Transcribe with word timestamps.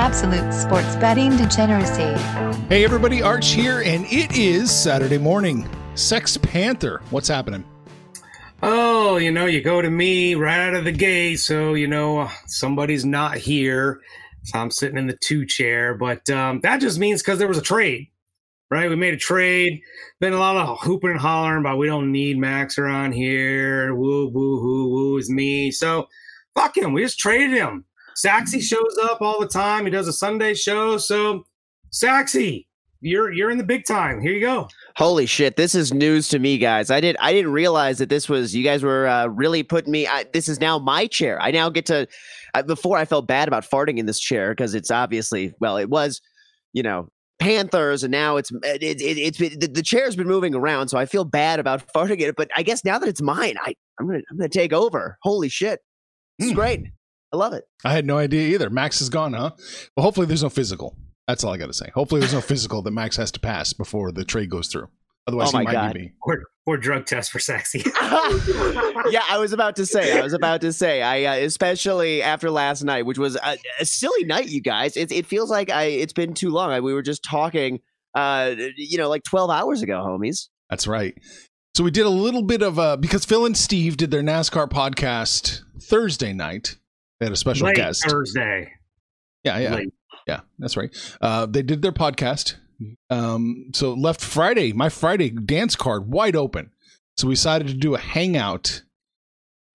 Absolute 0.00 0.54
sports 0.54 0.96
betting 0.96 1.36
degeneracy. 1.36 2.14
Hey, 2.70 2.86
everybody, 2.86 3.20
Arch 3.20 3.48
here, 3.48 3.82
and 3.82 4.06
it 4.06 4.34
is 4.34 4.70
Saturday 4.70 5.18
morning. 5.18 5.68
Sex 5.94 6.38
Panther, 6.38 7.02
what's 7.10 7.28
happening? 7.28 7.62
Oh, 8.62 9.18
you 9.18 9.30
know, 9.30 9.44
you 9.44 9.60
go 9.60 9.82
to 9.82 9.90
me 9.90 10.36
right 10.36 10.68
out 10.68 10.74
of 10.74 10.84
the 10.86 10.90
gate, 10.90 11.40
so 11.40 11.74
you 11.74 11.86
know 11.86 12.30
somebody's 12.46 13.04
not 13.04 13.36
here. 13.36 14.00
So 14.44 14.58
I'm 14.58 14.70
sitting 14.70 14.96
in 14.96 15.06
the 15.06 15.18
two 15.20 15.44
chair, 15.44 15.92
but 15.92 16.30
um, 16.30 16.60
that 16.62 16.80
just 16.80 16.98
means 16.98 17.20
because 17.22 17.38
there 17.38 17.46
was 17.46 17.58
a 17.58 17.62
trade, 17.62 18.08
right? 18.70 18.88
We 18.88 18.96
made 18.96 19.12
a 19.12 19.18
trade. 19.18 19.82
Been 20.18 20.32
a 20.32 20.38
lot 20.38 20.56
of 20.56 20.80
hooping 20.80 21.10
and 21.10 21.20
hollering 21.20 21.60
about 21.60 21.76
we 21.76 21.88
don't 21.88 22.10
need 22.10 22.38
Max 22.38 22.78
around 22.78 23.12
here. 23.12 23.94
Woo, 23.94 24.28
woo, 24.28 24.62
woo, 24.62 24.88
woo 24.88 25.18
is 25.18 25.28
me. 25.28 25.70
So 25.70 26.08
fuck 26.54 26.74
him. 26.74 26.94
We 26.94 27.02
just 27.02 27.18
traded 27.18 27.50
him. 27.50 27.84
Saxy 28.16 28.60
shows 28.60 28.96
up 29.02 29.20
all 29.20 29.40
the 29.40 29.48
time. 29.48 29.84
He 29.84 29.90
does 29.90 30.08
a 30.08 30.12
Sunday 30.12 30.54
show. 30.54 30.98
So 30.98 31.44
Saxy, 31.92 32.66
you're 33.00 33.32
you're 33.32 33.50
in 33.50 33.58
the 33.58 33.64
big 33.64 33.84
time. 33.86 34.20
Here 34.20 34.32
you 34.32 34.40
go. 34.40 34.68
Holy 34.96 35.26
shit! 35.26 35.56
This 35.56 35.74
is 35.74 35.92
news 35.94 36.28
to 36.28 36.38
me, 36.38 36.58
guys. 36.58 36.90
I 36.90 37.00
did 37.00 37.16
I 37.20 37.32
didn't 37.32 37.52
realize 37.52 37.98
that 37.98 38.08
this 38.08 38.28
was 38.28 38.54
you 38.54 38.62
guys 38.62 38.82
were 38.82 39.06
uh, 39.06 39.26
really 39.26 39.62
putting 39.62 39.90
me. 39.92 40.06
I, 40.06 40.24
this 40.32 40.48
is 40.48 40.60
now 40.60 40.78
my 40.78 41.06
chair. 41.06 41.40
I 41.40 41.50
now 41.50 41.70
get 41.70 41.86
to. 41.86 42.06
Uh, 42.52 42.62
before 42.62 42.98
I 42.98 43.04
felt 43.04 43.26
bad 43.28 43.46
about 43.46 43.64
farting 43.64 43.98
in 43.98 44.06
this 44.06 44.18
chair 44.18 44.50
because 44.50 44.74
it's 44.74 44.90
obviously 44.90 45.54
well, 45.60 45.76
it 45.76 45.88
was, 45.88 46.20
you 46.72 46.82
know, 46.82 47.08
Panthers, 47.38 48.02
and 48.02 48.10
now 48.10 48.36
it's 48.36 48.50
it, 48.64 48.82
it, 49.00 49.38
been, 49.38 49.58
the, 49.58 49.68
the 49.68 49.82
chair's 49.82 50.16
been 50.16 50.26
moving 50.26 50.54
around, 50.54 50.88
so 50.88 50.98
I 50.98 51.06
feel 51.06 51.24
bad 51.24 51.60
about 51.60 51.86
farting 51.94 52.20
it. 52.20 52.34
But 52.36 52.50
I 52.56 52.62
guess 52.62 52.84
now 52.84 52.98
that 52.98 53.08
it's 53.08 53.22
mine, 53.22 53.54
I 53.62 53.74
I'm 53.98 54.06
gonna 54.06 54.20
I'm 54.30 54.36
gonna 54.36 54.48
take 54.48 54.72
over. 54.72 55.16
Holy 55.22 55.48
shit! 55.48 55.80
It's 56.38 56.50
Hmm. 56.50 56.54
great. 56.56 56.86
I 57.32 57.36
love 57.36 57.52
it. 57.52 57.64
I 57.84 57.92
had 57.92 58.06
no 58.06 58.18
idea 58.18 58.48
either. 58.54 58.70
Max 58.70 59.00
is 59.00 59.08
gone, 59.08 59.32
huh? 59.34 59.50
Well, 59.96 60.04
hopefully 60.04 60.26
there's 60.26 60.42
no 60.42 60.50
physical. 60.50 60.96
That's 61.28 61.44
all 61.44 61.52
I 61.52 61.58
got 61.58 61.66
to 61.66 61.72
say. 61.72 61.90
Hopefully 61.94 62.20
there's 62.20 62.34
no 62.34 62.40
physical 62.40 62.82
that 62.82 62.90
Max 62.90 63.16
has 63.16 63.30
to 63.32 63.40
pass 63.40 63.72
before 63.72 64.10
the 64.10 64.24
trade 64.24 64.50
goes 64.50 64.66
through. 64.68 64.88
Otherwise, 65.26 65.48
Oh 65.54 65.58
he 65.58 65.64
my 65.64 65.72
might 65.72 65.72
God. 65.72 65.94
be 65.94 66.00
me. 66.00 66.12
Or, 66.22 66.42
or 66.66 66.76
drug 66.76 67.06
test 67.06 67.30
for 67.30 67.38
sexy. 67.38 67.84
yeah, 69.10 69.22
I 69.28 69.36
was 69.38 69.52
about 69.52 69.76
to 69.76 69.86
say. 69.86 70.18
I 70.18 70.22
was 70.22 70.32
about 70.32 70.60
to 70.62 70.72
say. 70.72 71.02
I 71.02 71.24
uh, 71.24 71.44
especially 71.44 72.22
after 72.22 72.50
last 72.50 72.82
night, 72.82 73.06
which 73.06 73.18
was 73.18 73.36
a, 73.36 73.56
a 73.78 73.84
silly 73.84 74.24
night, 74.24 74.48
you 74.48 74.60
guys. 74.60 74.96
It, 74.96 75.12
it 75.12 75.26
feels 75.26 75.50
like 75.50 75.70
I. 75.70 75.84
It's 75.84 76.12
been 76.12 76.34
too 76.34 76.50
long. 76.50 76.70
I, 76.70 76.80
we 76.80 76.92
were 76.94 77.02
just 77.02 77.22
talking, 77.22 77.80
uh, 78.14 78.54
you 78.76 78.98
know, 78.98 79.08
like 79.08 79.22
twelve 79.22 79.50
hours 79.50 79.82
ago, 79.82 80.02
homies. 80.04 80.48
That's 80.68 80.86
right. 80.86 81.14
So 81.76 81.84
we 81.84 81.90
did 81.92 82.06
a 82.06 82.10
little 82.10 82.42
bit 82.42 82.62
of 82.62 82.78
uh 82.78 82.96
because 82.96 83.24
Phil 83.24 83.46
and 83.46 83.56
Steve 83.56 83.96
did 83.96 84.10
their 84.10 84.22
NASCAR 84.22 84.68
podcast 84.68 85.60
Thursday 85.80 86.32
night. 86.32 86.76
They 87.20 87.26
had 87.26 87.32
a 87.32 87.36
special 87.36 87.66
Late 87.66 87.76
guest. 87.76 88.08
Thursday. 88.08 88.72
Yeah, 89.44 89.58
yeah. 89.58 89.74
Late. 89.74 89.94
Yeah, 90.26 90.40
that's 90.58 90.76
right. 90.76 90.90
Uh, 91.20 91.46
they 91.46 91.62
did 91.62 91.82
their 91.82 91.92
podcast. 91.92 92.56
Um, 93.10 93.70
so 93.74 93.92
left 93.92 94.22
Friday, 94.22 94.72
my 94.72 94.88
Friday 94.88 95.30
dance 95.30 95.76
card 95.76 96.10
wide 96.10 96.36
open. 96.36 96.70
So 97.16 97.28
we 97.28 97.34
decided 97.34 97.68
to 97.68 97.74
do 97.74 97.94
a 97.94 97.98
hangout, 97.98 98.82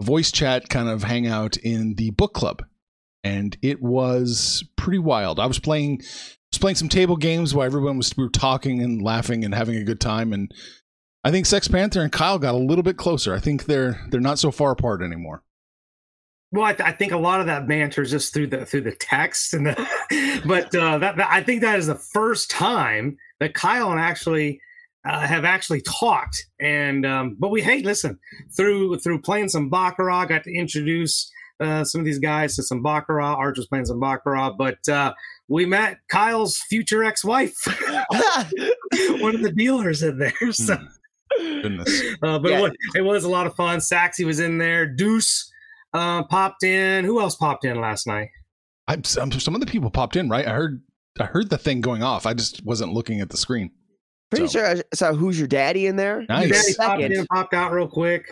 a 0.01 0.05
voice 0.05 0.31
chat 0.31 0.69
kind 0.69 0.89
of 0.89 1.03
hangout 1.03 1.57
in 1.57 1.95
the 1.95 2.09
book 2.11 2.34
club, 2.34 2.63
and 3.23 3.55
it 3.61 3.81
was 3.81 4.63
pretty 4.75 4.97
wild. 4.97 5.39
I 5.39 5.45
was 5.45 5.59
playing, 5.59 5.97
was 5.97 6.59
playing 6.59 6.78
some 6.78 6.89
table 6.89 7.17
games 7.17 7.53
while 7.53 7.66
everyone 7.66 7.97
was 7.97 8.16
we 8.17 8.23
were 8.23 8.29
talking 8.29 8.81
and 8.81 9.01
laughing 9.01 9.45
and 9.45 9.53
having 9.53 9.75
a 9.75 9.84
good 9.84 10.01
time. 10.01 10.34
And 10.34 10.51
I 11.23 11.29
think 11.29 11.45
Sex 11.45 11.67
Panther 11.67 12.01
and 12.01 12.11
Kyle 12.11 12.39
got 12.39 12.55
a 12.55 12.57
little 12.57 12.84
bit 12.84 12.97
closer. 12.97 13.35
I 13.35 13.39
think 13.39 13.66
they're 13.66 14.03
they're 14.09 14.19
not 14.19 14.39
so 14.39 14.50
far 14.50 14.72
apart 14.72 15.03
anymore. 15.03 15.44
Well, 16.55 16.63
I, 16.66 16.73
th- 16.73 16.88
I 16.88 16.91
think 16.93 17.11
a 17.11 17.17
lot 17.17 17.39
of 17.41 17.45
that 17.47 17.67
banter 17.67 18.01
is 18.01 18.11
just 18.11 18.33
through 18.33 18.47
the 18.47 18.66
through 18.66 18.81
the 18.81 18.95
text 18.95 19.53
and 19.53 19.67
the, 19.67 20.41
but 20.45 20.73
uh, 20.75 20.97
that, 20.99 21.17
that 21.17 21.27
I 21.29 21.41
think 21.43 21.61
that 21.61 21.77
is 21.77 21.88
the 21.88 21.95
first 21.95 22.49
time 22.49 23.17
that 23.39 23.53
Kyle 23.53 23.91
and 23.91 23.99
actually 23.99 24.59
uh, 25.07 25.19
have 25.27 25.45
actually 25.45 25.81
talked. 25.81 26.45
And 26.59 27.05
um, 27.05 27.35
but 27.39 27.49
we 27.49 27.61
hey, 27.61 27.81
listen 27.81 28.17
through 28.55 28.99
through 28.99 29.21
playing 29.21 29.49
some 29.49 29.69
baccarat, 29.69 30.25
got 30.25 30.43
to 30.45 30.53
introduce 30.53 31.29
uh, 31.59 31.83
some 31.83 31.99
of 31.99 32.05
these 32.05 32.19
guys 32.19 32.55
to 32.55 32.63
some 32.63 32.81
baccarat. 32.81 33.35
Arch 33.35 33.57
was 33.57 33.67
playing 33.67 33.85
some 33.85 33.99
baccarat, 33.99 34.51
but 34.57 34.77
uh, 34.89 35.13
we 35.47 35.66
met 35.66 35.99
Kyle's 36.09 36.57
future 36.69 37.03
ex-wife, 37.03 37.55
one 39.19 39.35
of 39.35 39.41
the 39.41 39.53
dealers 39.55 40.03
in 40.03 40.17
there. 40.17 40.51
So, 40.51 40.77
Goodness. 41.39 42.01
uh, 42.23 42.39
but 42.39 42.51
Yeah. 42.51 42.59
it, 42.59 42.61
was, 42.61 42.72
it 42.95 43.01
was 43.01 43.23
a 43.25 43.29
lot 43.29 43.45
of 43.47 43.55
fun. 43.55 43.79
Saxy 43.79 44.25
was 44.25 44.39
in 44.39 44.57
there. 44.57 44.85
Deuce 44.87 45.51
uh, 45.95 46.23
popped 46.23 46.63
in. 46.63 47.06
Who 47.06 47.19
else 47.19 47.35
popped 47.35 47.66
in 47.66 47.79
last 47.79 48.06
night? 48.07 48.29
I'm, 48.88 49.03
some 49.03 49.31
some 49.31 49.56
of 49.56 49.61
the 49.61 49.67
people 49.67 49.89
popped 49.89 50.16
in, 50.16 50.29
right? 50.29 50.47
I 50.47 50.51
heard 50.51 50.81
I 51.19 51.25
heard 51.25 51.50
the 51.50 51.57
thing 51.57 51.81
going 51.81 52.03
off. 52.03 52.25
I 52.25 52.33
just 52.33 52.63
wasn't 52.66 52.94
looking 52.94 53.22
at 53.22 53.29
the 53.29 53.38
screen. 53.38 53.72
Pretty 54.29 54.47
So- 54.47 54.59
sure 54.59 54.67
I 54.67 54.81
saw 54.94 55.13
who's 55.13 55.38
your 55.39 55.47
daddy 55.47 55.88
in 55.88 55.95
there. 55.95 56.25
Nice. 56.29 56.50
Daddy 56.51 56.73
popped 56.78 57.01
Second. 57.01 57.17
in, 57.17 57.25
popped 57.28 57.53
out 57.53 57.72
real 57.72 57.88
quick. 57.88 58.25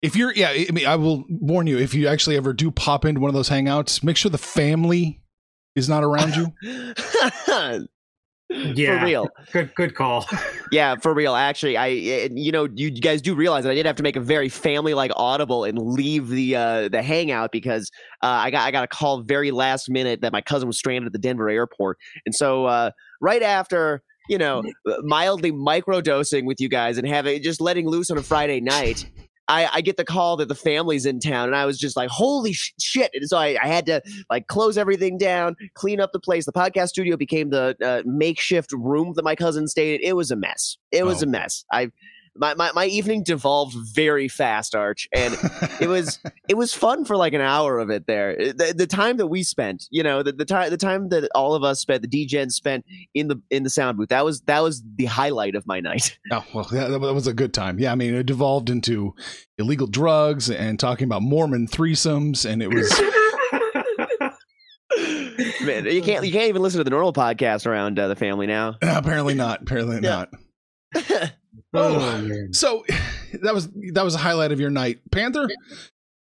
If 0.00 0.14
you're, 0.14 0.32
yeah, 0.32 0.50
I 0.50 0.68
mean, 0.72 0.86
I 0.86 0.94
will 0.94 1.24
warn 1.28 1.66
you. 1.66 1.76
If 1.76 1.92
you 1.92 2.06
actually 2.06 2.36
ever 2.36 2.52
do 2.52 2.70
pop 2.70 3.04
into 3.04 3.20
one 3.20 3.28
of 3.30 3.34
those 3.34 3.48
hangouts, 3.50 4.04
make 4.04 4.16
sure 4.16 4.30
the 4.30 4.38
family 4.38 5.20
is 5.74 5.88
not 5.88 6.04
around 6.04 6.36
you. 6.36 6.52
Yeah, 8.50 9.00
For 9.00 9.06
real. 9.06 9.28
Good, 9.52 9.74
good 9.74 9.94
call. 9.94 10.26
Yeah, 10.70 10.96
for 10.96 11.14
real. 11.14 11.34
Actually, 11.34 11.78
I 11.78 11.86
you 11.86 12.52
know 12.52 12.68
you 12.74 12.90
guys 12.90 13.22
do 13.22 13.34
realize 13.34 13.64
that 13.64 13.70
I 13.70 13.74
did 13.74 13.86
have 13.86 13.96
to 13.96 14.02
make 14.02 14.16
a 14.16 14.20
very 14.20 14.50
family 14.50 14.92
like 14.92 15.10
audible 15.16 15.64
and 15.64 15.78
leave 15.78 16.28
the 16.28 16.56
uh, 16.56 16.88
the 16.90 17.00
hangout 17.00 17.52
because 17.52 17.90
uh, 18.22 18.26
I 18.26 18.50
got 18.50 18.66
I 18.66 18.70
got 18.70 18.84
a 18.84 18.86
call 18.86 19.22
very 19.22 19.50
last 19.50 19.88
minute 19.88 20.20
that 20.20 20.30
my 20.30 20.42
cousin 20.42 20.66
was 20.66 20.76
stranded 20.76 21.06
at 21.06 21.12
the 21.14 21.18
Denver 21.18 21.48
airport, 21.48 21.96
and 22.26 22.34
so 22.34 22.66
uh, 22.66 22.90
right 23.22 23.42
after 23.42 24.02
you 24.28 24.36
know 24.36 24.62
mildly 25.00 25.52
microdosing 25.52 26.44
with 26.44 26.60
you 26.60 26.68
guys 26.68 26.98
and 26.98 27.08
having 27.08 27.42
just 27.42 27.62
letting 27.62 27.88
loose 27.88 28.10
on 28.10 28.18
a 28.18 28.22
Friday 28.22 28.60
night. 28.60 29.10
I, 29.48 29.68
I 29.74 29.80
get 29.80 29.96
the 29.96 30.04
call 30.04 30.36
that 30.36 30.48
the 30.48 30.54
family's 30.54 31.06
in 31.06 31.20
town, 31.20 31.46
and 31.48 31.56
I 31.56 31.64
was 31.66 31.78
just 31.78 31.96
like, 31.96 32.10
"Holy 32.10 32.52
sh- 32.52 32.72
shit!" 32.80 33.10
And 33.14 33.28
so 33.28 33.38
I, 33.38 33.58
I 33.62 33.66
had 33.66 33.86
to 33.86 34.02
like 34.30 34.46
close 34.46 34.76
everything 34.76 35.16
down, 35.18 35.56
clean 35.74 36.00
up 36.00 36.12
the 36.12 36.20
place. 36.20 36.44
The 36.46 36.52
podcast 36.52 36.88
studio 36.88 37.16
became 37.16 37.50
the 37.50 37.76
uh, 37.82 38.02
makeshift 38.04 38.72
room 38.72 39.14
that 39.16 39.24
my 39.24 39.34
cousin 39.34 39.66
stayed. 39.66 40.00
in. 40.00 40.06
It 40.08 40.12
was 40.16 40.30
a 40.30 40.36
mess. 40.36 40.76
It 40.92 41.04
was 41.04 41.22
Oh. 41.22 41.26
a 41.26 41.30
mess. 41.30 41.64
I 41.72 41.90
my, 42.38 42.54
my 42.54 42.70
my 42.74 42.86
evening 42.86 43.22
devolved 43.22 43.76
very 43.94 44.28
fast, 44.28 44.74
Arch, 44.74 45.08
and 45.12 45.36
it 45.80 45.88
was 45.88 46.18
it 46.48 46.56
was 46.56 46.72
fun 46.72 47.04
for 47.04 47.16
like 47.16 47.32
an 47.32 47.40
hour 47.40 47.78
of 47.78 47.90
it 47.90 48.06
there. 48.06 48.36
The, 48.36 48.74
the 48.76 48.86
time 48.86 49.16
that 49.18 49.26
we 49.26 49.42
spent, 49.42 49.86
you 49.90 50.02
know, 50.02 50.22
the, 50.22 50.32
the 50.32 50.44
time 50.44 50.70
the 50.70 50.76
time 50.76 51.08
that 51.10 51.28
all 51.34 51.54
of 51.54 51.64
us 51.64 51.80
spent, 51.80 52.02
the 52.02 52.08
DJs 52.08 52.52
spent 52.52 52.84
in 53.14 53.28
the 53.28 53.40
in 53.50 53.62
the 53.64 53.70
sound 53.70 53.98
booth. 53.98 54.08
That 54.08 54.24
was 54.24 54.40
that 54.42 54.62
was 54.62 54.82
the 54.96 55.04
highlight 55.06 55.54
of 55.54 55.66
my 55.66 55.80
night. 55.80 56.18
oh, 56.32 56.44
well, 56.54 56.64
that, 56.72 56.88
that 56.88 57.00
was 57.14 57.26
a 57.26 57.34
good 57.34 57.52
time. 57.52 57.78
Yeah, 57.78 57.92
I 57.92 57.94
mean, 57.94 58.14
it 58.14 58.26
devolved 58.26 58.70
into 58.70 59.14
illegal 59.58 59.86
drugs 59.86 60.50
and 60.50 60.78
talking 60.78 61.04
about 61.06 61.22
Mormon 61.22 61.66
threesomes, 61.66 62.48
and 62.48 62.62
it 62.62 62.72
was 62.72 62.88
Man, 65.62 65.84
you 65.86 66.02
can't 66.02 66.24
you 66.24 66.32
can't 66.32 66.48
even 66.48 66.62
listen 66.62 66.78
to 66.78 66.84
the 66.84 66.90
normal 66.90 67.12
podcast 67.12 67.66
around 67.66 67.98
uh, 67.98 68.08
the 68.08 68.16
family 68.16 68.46
now. 68.46 68.76
apparently 68.82 69.34
not. 69.34 69.62
Apparently 69.62 70.00
Yeah. 70.02 70.24
not. 70.94 71.32
Oh, 71.74 71.98
Oh. 71.98 72.46
So 72.52 72.84
that 73.42 73.54
was 73.54 73.68
that 73.92 74.04
was 74.04 74.14
a 74.14 74.18
highlight 74.18 74.52
of 74.52 74.60
your 74.60 74.70
night, 74.70 75.00
Panther. 75.10 75.48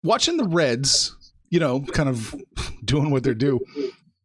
Watching 0.04 0.38
the 0.38 0.48
Reds, 0.48 1.15
you 1.50 1.60
know, 1.60 1.81
kind 1.81 2.10
of 2.10 2.36
doing 2.86 3.10
what 3.10 3.24
they 3.24 3.33
do. 3.33 3.60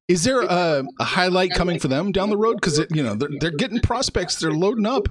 Is 0.09 0.25
there 0.25 0.41
a, 0.41 0.85
a 0.99 1.05
highlight 1.05 1.51
coming 1.51 1.79
for 1.79 1.89
them 1.89 2.13
down 2.13 2.31
the 2.31 2.37
road? 2.37 2.57
Because 2.57 2.79
you 2.91 3.03
know 3.03 3.15
they're 3.15 3.29
they're 3.41 3.51
getting 3.51 3.81
prospects. 3.81 4.37
They're 4.37 4.51
loading 4.51 4.87
up. 4.87 5.09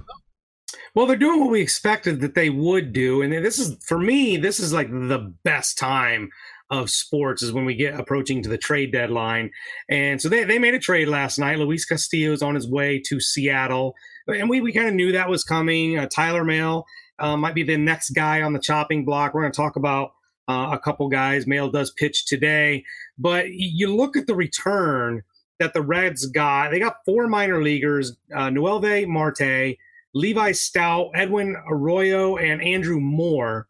Well, 0.94 1.06
they're 1.06 1.16
doing 1.16 1.40
what 1.40 1.50
we 1.50 1.60
expected 1.60 2.20
that 2.20 2.34
they 2.34 2.50
would 2.50 2.92
do, 2.92 3.22
and 3.22 3.32
this 3.32 3.58
is 3.58 3.76
for 3.84 3.98
me. 3.98 4.36
This 4.36 4.58
is 4.58 4.72
like 4.72 4.90
the 4.90 5.32
best 5.44 5.78
time 5.78 6.30
of 6.70 6.90
sports 6.90 7.42
is 7.42 7.52
when 7.52 7.64
we 7.64 7.74
get 7.74 7.98
approaching 7.98 8.42
to 8.42 8.48
the 8.48 8.58
trade 8.58 8.92
deadline, 8.92 9.50
and 9.88 10.20
so 10.20 10.28
they 10.28 10.44
they 10.44 10.58
made 10.58 10.74
a 10.74 10.78
trade 10.78 11.08
last 11.08 11.38
night. 11.38 11.58
Luis 11.58 11.84
Castillo 11.84 12.32
is 12.32 12.42
on 12.42 12.54
his 12.54 12.68
way 12.68 13.00
to 13.06 13.20
Seattle, 13.20 13.94
and 14.26 14.48
we 14.48 14.60
we 14.60 14.72
kind 14.72 14.88
of 14.88 14.94
knew 14.94 15.12
that 15.12 15.30
was 15.30 15.44
coming. 15.44 15.98
Uh, 15.98 16.06
Tyler 16.06 16.44
Mahle 16.44 16.84
uh, 17.18 17.36
might 17.36 17.54
be 17.54 17.62
the 17.62 17.76
next 17.76 18.10
guy 18.10 18.42
on 18.42 18.52
the 18.52 18.58
chopping 18.58 19.04
block. 19.04 19.34
We're 19.34 19.42
going 19.42 19.52
to 19.52 19.56
talk 19.56 19.76
about 19.76 20.12
uh, 20.48 20.70
a 20.72 20.78
couple 20.78 21.08
guys. 21.08 21.46
Mahle 21.46 21.72
does 21.72 21.90
pitch 21.92 22.26
today, 22.26 22.84
but 23.18 23.50
you 23.50 23.94
look 23.94 24.16
at 24.16 24.26
the 24.26 24.34
return 24.34 25.22
that 25.58 25.72
the 25.72 25.82
Reds 25.82 26.26
got. 26.26 26.70
They 26.70 26.78
got 26.78 27.04
four 27.06 27.28
minor 27.28 27.62
leaguers: 27.62 28.12
uh, 28.34 28.50
Noelvi 28.50 29.06
Marte, 29.06 29.78
Levi 30.14 30.52
Stoudt, 30.52 31.12
Edwin 31.14 31.56
Arroyo, 31.68 32.36
and 32.36 32.62
Andrew 32.62 33.00
Moore. 33.00 33.68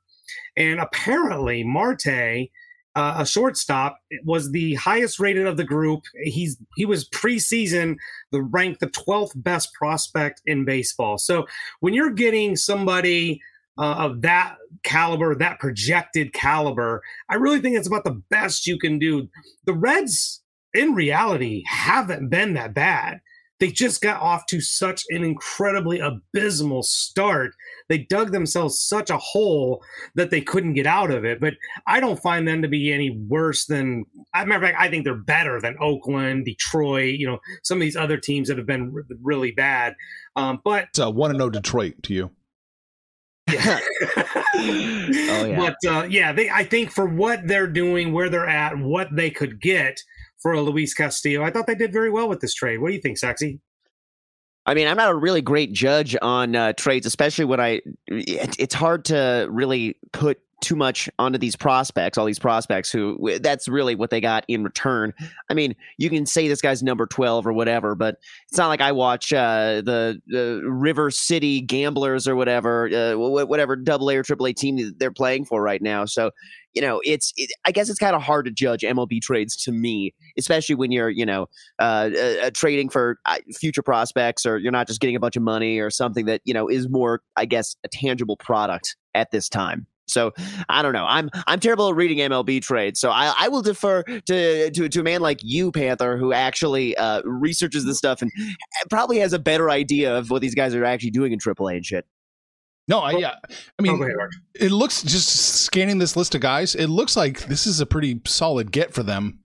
And 0.56 0.80
apparently, 0.80 1.62
Marte, 1.62 2.50
uh, 2.98 3.14
a 3.18 3.26
shortstop, 3.26 4.00
was 4.24 4.50
the 4.50 4.74
highest 4.74 5.20
rated 5.20 5.46
of 5.46 5.56
the 5.56 5.62
group. 5.74 6.02
He's 6.24 6.56
he 6.76 6.84
was 6.84 7.08
preseason 7.08 7.96
the 8.32 8.42
ranked 8.42 8.80
the 8.80 8.90
twelfth 8.90 9.34
best 9.36 9.72
prospect 9.74 10.42
in 10.46 10.64
baseball. 10.64 11.16
So 11.16 11.46
when 11.78 11.94
you're 11.94 12.10
getting 12.10 12.56
somebody 12.56 13.40
uh, 13.78 13.94
of 14.06 14.22
that 14.22 14.56
caliber, 14.82 15.36
that 15.36 15.60
projected 15.60 16.32
caliber, 16.32 17.00
I 17.30 17.36
really 17.36 17.60
think 17.60 17.76
it's 17.76 17.86
about 17.86 18.02
the 18.02 18.20
best 18.30 18.66
you 18.66 18.78
can 18.78 18.98
do. 18.98 19.28
The 19.64 19.74
Reds, 19.74 20.42
in 20.74 20.94
reality, 20.94 21.62
haven't 21.68 22.30
been 22.30 22.54
that 22.54 22.74
bad. 22.74 23.20
They 23.60 23.70
just 23.70 24.00
got 24.00 24.22
off 24.22 24.46
to 24.46 24.60
such 24.60 25.04
an 25.10 25.24
incredibly 25.24 25.98
abysmal 25.98 26.82
start. 26.82 27.52
They 27.88 27.98
dug 27.98 28.30
themselves 28.30 28.80
such 28.80 29.10
a 29.10 29.18
hole 29.18 29.82
that 30.14 30.30
they 30.30 30.40
couldn't 30.40 30.74
get 30.74 30.86
out 30.86 31.10
of 31.10 31.24
it. 31.24 31.40
But 31.40 31.54
I 31.86 32.00
don't 32.00 32.22
find 32.22 32.46
them 32.46 32.62
to 32.62 32.68
be 32.68 32.92
any 32.92 33.10
worse 33.28 33.66
than. 33.66 34.04
I 34.32 34.44
matter 34.44 34.64
of 34.64 34.70
fact, 34.70 34.80
I 34.80 34.88
think 34.88 35.04
they're 35.04 35.14
better 35.14 35.60
than 35.60 35.76
Oakland, 35.80 36.44
Detroit. 36.44 37.18
You 37.18 37.26
know, 37.26 37.38
some 37.64 37.78
of 37.78 37.82
these 37.82 37.96
other 37.96 38.16
teams 38.16 38.48
that 38.48 38.58
have 38.58 38.66
been 38.66 38.94
really 39.22 39.50
bad. 39.50 39.94
Um, 40.36 40.60
but 40.64 40.84
it's 40.90 40.98
a 40.98 41.10
one 41.10 41.32
to 41.32 41.36
know 41.36 41.50
Detroit 41.50 42.02
to 42.04 42.14
you. 42.14 42.30
Yeah. 43.50 43.80
oh 44.14 45.44
yeah. 45.46 45.56
But 45.56 45.90
uh, 45.90 46.06
yeah, 46.08 46.32
they. 46.32 46.50
I 46.50 46.64
think 46.64 46.90
for 46.90 47.06
what 47.06 47.46
they're 47.46 47.66
doing, 47.66 48.12
where 48.12 48.28
they're 48.28 48.48
at, 48.48 48.78
what 48.78 49.08
they 49.12 49.30
could 49.30 49.60
get 49.60 50.00
for 50.40 50.52
a 50.52 50.60
Luis 50.60 50.94
Castillo, 50.94 51.42
I 51.42 51.50
thought 51.50 51.66
they 51.66 51.74
did 51.74 51.92
very 51.92 52.10
well 52.10 52.28
with 52.28 52.40
this 52.40 52.54
trade. 52.54 52.78
What 52.78 52.88
do 52.88 52.94
you 52.94 53.00
think, 53.00 53.18
Saxy? 53.18 53.60
I 54.66 54.74
mean, 54.74 54.86
I'm 54.86 54.96
not 54.96 55.10
a 55.10 55.14
really 55.14 55.40
great 55.40 55.72
judge 55.72 56.14
on 56.20 56.54
uh, 56.54 56.74
trades, 56.74 57.06
especially 57.06 57.46
when 57.46 57.58
I. 57.58 57.80
It, 58.06 58.56
it's 58.58 58.74
hard 58.74 59.06
to 59.06 59.46
really 59.50 59.96
put 60.12 60.40
too 60.60 60.74
much 60.74 61.08
onto 61.18 61.38
these 61.38 61.56
prospects, 61.56 62.18
all 62.18 62.24
these 62.24 62.38
prospects 62.38 62.90
who 62.90 63.38
that's 63.40 63.68
really 63.68 63.94
what 63.94 64.10
they 64.10 64.20
got 64.20 64.44
in 64.48 64.64
return. 64.64 65.14
I 65.48 65.54
mean, 65.54 65.76
you 65.98 66.10
can 66.10 66.26
say 66.26 66.48
this 66.48 66.60
guy's 66.60 66.82
number 66.82 67.06
12 67.06 67.46
or 67.46 67.52
whatever, 67.52 67.94
but 67.94 68.16
it's 68.48 68.58
not 68.58 68.68
like 68.68 68.80
I 68.80 68.92
watch 68.92 69.32
uh, 69.32 69.82
the, 69.84 70.20
the 70.26 70.62
River 70.64 71.10
City 71.10 71.60
Gamblers 71.60 72.26
or 72.26 72.34
whatever, 72.34 72.88
uh, 72.88 73.16
whatever 73.16 73.76
double 73.76 74.10
A 74.10 74.16
or 74.16 74.22
triple 74.22 74.46
A 74.46 74.52
team 74.52 74.94
they're 74.98 75.12
playing 75.12 75.44
for 75.44 75.62
right 75.62 75.80
now. 75.80 76.04
So, 76.04 76.32
you 76.74 76.82
know, 76.82 77.00
it's, 77.04 77.32
it, 77.36 77.50
I 77.64 77.70
guess 77.70 77.88
it's 77.88 77.98
kind 77.98 78.16
of 78.16 78.22
hard 78.22 78.46
to 78.46 78.50
judge 78.50 78.82
MLB 78.82 79.20
trades 79.22 79.56
to 79.64 79.72
me, 79.72 80.12
especially 80.36 80.74
when 80.74 80.90
you're, 80.90 81.10
you 81.10 81.24
know, 81.24 81.46
uh, 81.78 82.10
uh, 82.42 82.50
trading 82.52 82.88
for 82.88 83.18
uh, 83.26 83.38
future 83.54 83.82
prospects 83.82 84.44
or 84.44 84.58
you're 84.58 84.72
not 84.72 84.88
just 84.88 85.00
getting 85.00 85.16
a 85.16 85.20
bunch 85.20 85.36
of 85.36 85.42
money 85.42 85.78
or 85.78 85.90
something 85.90 86.26
that, 86.26 86.40
you 86.44 86.52
know, 86.52 86.68
is 86.68 86.88
more, 86.88 87.22
I 87.36 87.44
guess, 87.44 87.76
a 87.84 87.88
tangible 87.88 88.36
product 88.36 88.96
at 89.14 89.30
this 89.30 89.48
time. 89.48 89.86
So 90.10 90.32
I 90.68 90.82
don't 90.82 90.92
know. 90.92 91.06
I'm 91.06 91.30
I'm 91.46 91.60
terrible 91.60 91.88
at 91.88 91.94
reading 91.94 92.18
MLB 92.18 92.62
trades. 92.62 93.00
So 93.00 93.10
I, 93.10 93.34
I 93.38 93.48
will 93.48 93.62
defer 93.62 94.02
to, 94.02 94.70
to 94.70 94.88
to 94.88 95.00
a 95.00 95.02
man 95.02 95.20
like 95.20 95.40
you, 95.42 95.72
Panther, 95.72 96.16
who 96.16 96.32
actually 96.32 96.96
uh, 96.96 97.22
researches 97.24 97.84
this 97.84 97.98
stuff 97.98 98.22
and 98.22 98.30
probably 98.90 99.18
has 99.18 99.32
a 99.32 99.38
better 99.38 99.70
idea 99.70 100.16
of 100.16 100.30
what 100.30 100.42
these 100.42 100.54
guys 100.54 100.74
are 100.74 100.84
actually 100.84 101.10
doing 101.10 101.32
in 101.32 101.38
AAA 101.38 101.76
and 101.76 101.86
shit. 101.86 102.06
No, 102.88 103.00
I 103.00 103.12
yeah. 103.12 103.34
I 103.78 103.82
mean, 103.82 104.02
it 104.54 104.70
looks 104.70 105.02
just 105.02 105.28
scanning 105.28 105.98
this 105.98 106.16
list 106.16 106.34
of 106.34 106.40
guys. 106.40 106.74
It 106.74 106.86
looks 106.86 107.16
like 107.16 107.40
this 107.46 107.66
is 107.66 107.80
a 107.80 107.86
pretty 107.86 108.20
solid 108.24 108.72
get 108.72 108.94
for 108.94 109.02
them. 109.02 109.40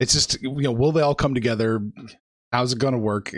It's 0.00 0.14
just 0.14 0.42
you 0.42 0.62
know, 0.62 0.72
will 0.72 0.92
they 0.92 1.02
all 1.02 1.14
come 1.14 1.34
together? 1.34 1.80
How's 2.52 2.72
it 2.72 2.78
going 2.78 2.94
to 2.94 2.98
work? 2.98 3.34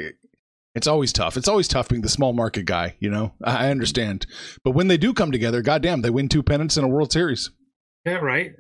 It's 0.79 0.87
always 0.87 1.13
tough. 1.13 1.37
It's 1.37 1.49
always 1.49 1.67
tough 1.67 1.89
being 1.89 2.03
the 2.03 2.09
small 2.09 2.33
market 2.33 2.65
guy, 2.65 2.95
you 3.01 3.11
know. 3.11 3.35
I 3.43 3.69
understand. 3.69 4.27
But 4.63 4.71
when 4.71 4.87
they 4.87 4.97
do 4.97 5.13
come 5.13 5.33
together, 5.33 5.61
goddamn, 5.61 6.03
they 6.03 6.11
win 6.11 6.29
two 6.29 6.45
pennants 6.45 6.77
in 6.77 6.85
a 6.85 6.89
World 6.89 7.11
Series. 7.11 7.51
Yeah, 8.07 8.19
right. 8.19 8.53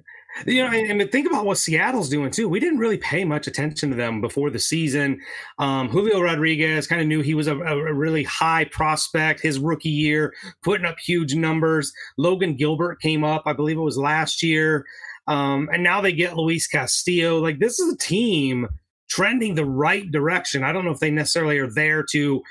You 0.46 0.64
know, 0.64 0.76
and, 0.76 1.00
and, 1.00 1.12
think 1.12 1.28
about 1.28 1.46
what 1.46 1.58
Seattle's 1.58 2.08
doing 2.08 2.32
too. 2.32 2.48
We 2.48 2.58
didn't 2.58 2.80
really 2.80 2.98
pay 2.98 3.24
much 3.24 3.46
attention 3.46 3.90
to 3.90 3.96
them 3.96 4.20
before 4.20 4.50
the 4.50 4.58
season. 4.58 5.20
Um, 5.60 5.88
Julio 5.88 6.20
Rodriguez 6.20 6.88
kind 6.88 7.00
of 7.00 7.06
knew 7.06 7.22
he 7.22 7.34
was 7.34 7.46
a, 7.46 7.56
a, 7.56 7.94
really 7.94 8.24
high 8.24 8.64
prospect 8.64 9.40
his 9.40 9.60
rookie 9.60 9.88
year, 9.88 10.34
putting 10.64 10.86
up 10.86 10.98
huge 10.98 11.36
numbers. 11.36 11.92
Logan 12.18 12.56
Gilbert 12.56 13.00
came 13.00 13.22
up, 13.22 13.44
I 13.46 13.52
believe 13.52 13.78
it 13.78 13.82
was 13.82 13.96
last 13.96 14.42
year. 14.42 14.84
Um, 15.28 15.68
and 15.72 15.84
now 15.84 16.00
they 16.00 16.12
get 16.12 16.36
Luis 16.36 16.66
Castillo. 16.66 17.38
Like, 17.38 17.60
this 17.60 17.78
is 17.78 17.94
a 17.94 17.96
team 17.96 18.68
trending 19.08 19.54
the 19.54 19.64
right 19.64 20.10
direction. 20.10 20.64
I 20.64 20.72
don't 20.72 20.84
know 20.84 20.90
if 20.90 21.00
they 21.00 21.10
necessarily 21.10 21.58
are 21.58 21.70
there 21.70 22.04
to 22.12 22.42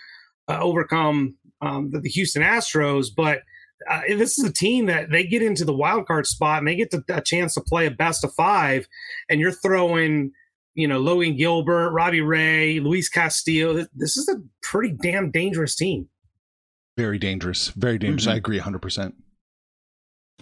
uh, 0.47 0.59
overcome 0.59 1.35
um, 1.61 1.91
the, 1.91 1.99
the, 1.99 2.09
Houston 2.09 2.41
Astros, 2.41 3.07
but 3.15 3.41
uh, 3.89 4.01
this 4.09 4.37
is 4.37 4.45
a 4.45 4.53
team 4.53 4.87
that 4.87 5.09
they 5.11 5.23
get 5.25 5.41
into 5.41 5.65
the 5.65 5.73
wild 5.73 6.07
card 6.07 6.25
spot 6.25 6.59
and 6.59 6.67
they 6.67 6.75
get 6.75 6.91
to, 6.91 7.03
a 7.09 7.21
chance 7.21 7.53
to 7.55 7.61
play 7.61 7.85
a 7.85 7.91
best 7.91 8.23
of 8.23 8.33
five, 8.33 8.87
and 9.29 9.39
you're 9.39 9.51
throwing, 9.51 10.31
you 10.75 10.87
know, 10.87 10.99
Logan 10.99 11.35
Gilbert, 11.35 11.91
Robbie 11.91 12.21
Ray, 12.21 12.79
Luis 12.79 13.09
Castillo. 13.09 13.85
This 13.95 14.17
is 14.17 14.27
a 14.29 14.41
pretty 14.61 14.95
damn 15.01 15.31
dangerous 15.31 15.75
team. 15.75 16.07
Very 16.97 17.19
dangerous. 17.19 17.69
Very 17.69 17.99
dangerous. 17.99 18.23
Mm-hmm. 18.23 18.33
I 18.33 18.37
agree 18.37 18.57
100. 18.57 19.13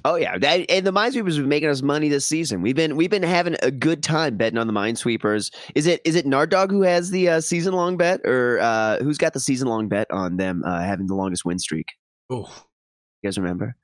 Oh 0.04 0.16
yeah, 0.16 0.38
that, 0.38 0.70
and 0.70 0.86
the 0.86 0.92
Minesweepers 0.92 1.34
have 1.34 1.44
been 1.44 1.50
making 1.50 1.70
us 1.70 1.82
money 1.82 2.10
this 2.10 2.28
season. 2.28 2.62
We've 2.62 2.76
been 2.76 2.96
we've 2.96 3.10
been 3.10 3.24
having 3.24 3.56
a 3.64 3.72
good 3.72 4.04
time 4.04 4.38
betting 4.38 4.60
on 4.60 4.68
the 4.68 4.74
Minesweepers. 4.74 5.52
Is 5.74 5.88
it 5.88 6.02
is 6.06 6.16
it 6.16 6.26
Nard 6.26 6.52
Dog 6.52 6.70
who 6.70 6.82
has 6.84 7.12
the 7.12 7.30
uh, 7.30 7.42
season 7.42 7.74
long 7.74 7.98
bet, 7.98 8.22
or 8.26 8.60
uh, 8.60 8.98
who's 9.00 9.18
got 9.18 9.34
the 9.34 9.40
season 9.40 9.68
long 9.68 9.88
bet 9.88 10.08
on 10.12 10.38
them 10.38 10.64
uh, 10.66 10.82
having 10.82 11.08
the 11.08 11.16
longest 11.16 11.46
win 11.46 11.58
streak? 11.58 11.88
Oh, 12.30 12.50
you 13.22 13.28
guys 13.28 13.38
remember? 13.38 13.76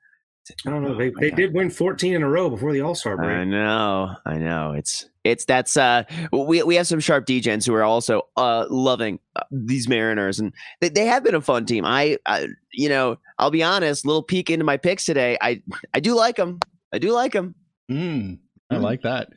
I 0.66 0.70
don't 0.70 0.82
know. 0.82 0.96
They 0.96 1.10
oh, 1.10 1.14
they 1.20 1.30
did 1.30 1.54
win 1.54 1.70
14 1.70 2.14
in 2.14 2.22
a 2.22 2.28
row 2.28 2.50
before 2.50 2.72
the 2.72 2.80
All 2.80 2.94
Star 2.94 3.16
break. 3.16 3.30
I 3.30 3.44
know. 3.44 4.16
I 4.26 4.38
know. 4.38 4.72
It's 4.72 5.08
it's 5.24 5.44
that's 5.44 5.76
uh 5.76 6.02
we 6.32 6.62
we 6.64 6.74
have 6.74 6.86
some 6.86 6.98
sharp 6.98 7.26
DJs 7.26 7.64
who 7.64 7.74
are 7.74 7.84
also 7.84 8.22
uh 8.36 8.66
loving 8.68 9.20
uh, 9.36 9.42
these 9.52 9.88
Mariners 9.88 10.40
and 10.40 10.52
they, 10.80 10.88
they 10.88 11.06
have 11.06 11.22
been 11.22 11.36
a 11.36 11.40
fun 11.40 11.64
team. 11.64 11.84
I, 11.84 12.18
I 12.26 12.48
you 12.72 12.88
know 12.88 13.18
I'll 13.38 13.52
be 13.52 13.62
honest, 13.62 14.04
little 14.04 14.22
peek 14.22 14.50
into 14.50 14.64
my 14.64 14.76
picks 14.76 15.04
today. 15.04 15.38
I 15.40 15.62
I 15.94 16.00
do 16.00 16.14
like 16.14 16.36
them. 16.36 16.58
I 16.92 16.98
do 16.98 17.12
like 17.12 17.32
them. 17.32 17.54
Mm, 17.90 18.38
I 18.70 18.74
mm. 18.74 18.82
like 18.82 19.02
that. 19.02 19.28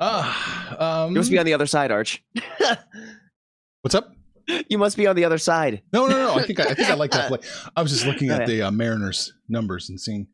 Ah, 0.00 0.76
uh, 0.78 1.04
um, 1.04 1.12
you 1.12 1.18
must 1.18 1.30
be 1.30 1.38
on 1.38 1.46
the 1.46 1.54
other 1.54 1.66
side, 1.66 1.90
Arch. 1.90 2.22
What's 3.82 3.94
up? 3.94 4.14
you 4.68 4.78
must 4.78 4.96
be 4.96 5.06
on 5.06 5.16
the 5.16 5.24
other 5.24 5.38
side. 5.38 5.82
No, 5.92 6.06
no, 6.06 6.16
no. 6.16 6.34
I 6.34 6.42
think 6.42 6.60
I, 6.60 6.64
I 6.64 6.74
think 6.74 6.88
I 6.88 6.94
like 6.94 7.10
that 7.12 7.28
play. 7.28 7.38
I 7.76 7.82
was 7.82 7.92
just 7.92 8.06
looking 8.06 8.30
at 8.30 8.46
the 8.46 8.62
uh, 8.62 8.70
Mariners 8.70 9.32
numbers 9.48 9.88
and 9.88 10.00
seeing, 10.00 10.28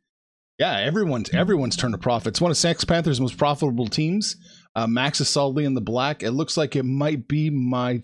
yeah, 0.58 0.78
everyone's 0.78 1.30
everyone's 1.34 1.76
turned 1.76 1.94
a 1.94 1.98
profit. 1.98 2.28
It's 2.28 2.40
one 2.40 2.50
of 2.50 2.56
Sex 2.56 2.84
Panthers' 2.84 3.20
most 3.20 3.36
profitable 3.36 3.86
teams. 3.86 4.36
Uh, 4.74 4.86
Max 4.86 5.20
is 5.20 5.28
solidly 5.28 5.64
in 5.64 5.74
the 5.74 5.80
black. 5.80 6.22
It 6.22 6.32
looks 6.32 6.56
like 6.56 6.76
it 6.76 6.84
might 6.84 7.28
be 7.28 7.50
my 7.50 8.02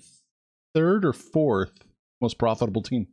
third 0.75 1.05
or 1.05 1.13
fourth 1.13 1.73
most 2.21 2.39
profitable 2.39 2.83
team. 2.83 3.07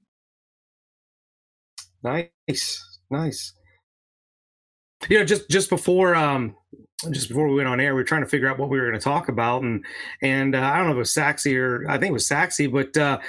Nice, 2.04 3.00
nice. 3.10 3.54
You 5.10 5.20
know, 5.20 5.25
just 5.25 5.50
just 5.50 5.70
before 5.70 6.16
um 6.16 6.56
just 7.12 7.28
before 7.28 7.48
we 7.48 7.56
went 7.56 7.68
on 7.68 7.80
air, 7.80 7.94
we 7.94 8.02
were 8.02 8.06
trying 8.06 8.24
to 8.24 8.28
figure 8.28 8.48
out 8.48 8.58
what 8.58 8.70
we 8.70 8.80
were 8.80 8.88
going 8.88 9.00
to 9.00 9.04
talk 9.04 9.30
about, 9.30 9.64
and 9.64 9.86
and 10.22 10.56
uh, 10.56 10.62
I 10.62 10.78
don't 10.78 10.86
know 10.86 10.92
if 10.92 10.98
it 10.98 11.00
was 11.00 11.14
Saxy 11.14 11.58
or 11.58 11.86
I 11.90 11.98
think 11.98 12.12
it 12.12 12.14
was 12.14 12.28
Saxy, 12.28 12.72
but 12.72 12.96
uh, 12.98 13.20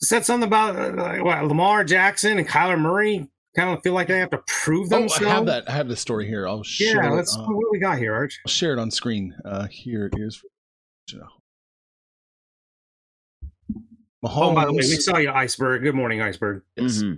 said 0.00 0.24
something 0.24 0.46
about 0.46 0.76
uh, 0.76 1.22
what, 1.22 1.44
Lamar 1.44 1.84
Jackson 1.84 2.38
and 2.38 2.48
Kyler 2.48 2.78
Murray 2.78 3.28
kind 3.56 3.70
of 3.70 3.82
feel 3.82 3.94
like 3.94 4.08
they 4.08 4.18
have 4.18 4.30
to 4.30 4.42
prove 4.46 4.88
themselves. 4.88 5.24
Oh, 5.24 5.28
I 5.28 5.34
have 5.34 5.46
that. 5.46 5.68
I 5.68 5.72
have 5.72 5.88
the 5.88 5.96
story 5.96 6.26
here. 6.26 6.46
I'll 6.46 6.62
share. 6.62 7.02
Yeah, 7.02 7.10
let's. 7.10 7.34
It, 7.34 7.40
what 7.40 7.60
do 7.60 7.68
we 7.72 7.78
got 7.80 7.98
here, 7.98 8.14
Arch? 8.14 8.38
I'll 8.46 8.50
share 8.50 8.72
it 8.72 8.78
on 8.78 8.90
screen. 8.90 9.34
Uh, 9.44 9.66
here 9.66 10.06
it 10.06 10.14
is. 10.18 10.42
Mahomes. 14.24 14.24
Oh, 14.24 14.54
by 14.54 14.64
the 14.64 14.72
way, 14.72 14.78
we 14.78 14.96
saw 14.96 15.18
you, 15.18 15.30
Iceberg. 15.30 15.82
Good 15.82 15.94
morning, 15.94 16.22
Iceberg. 16.22 16.62
Yes. 16.76 17.02
Mm-hmm. 17.02 17.14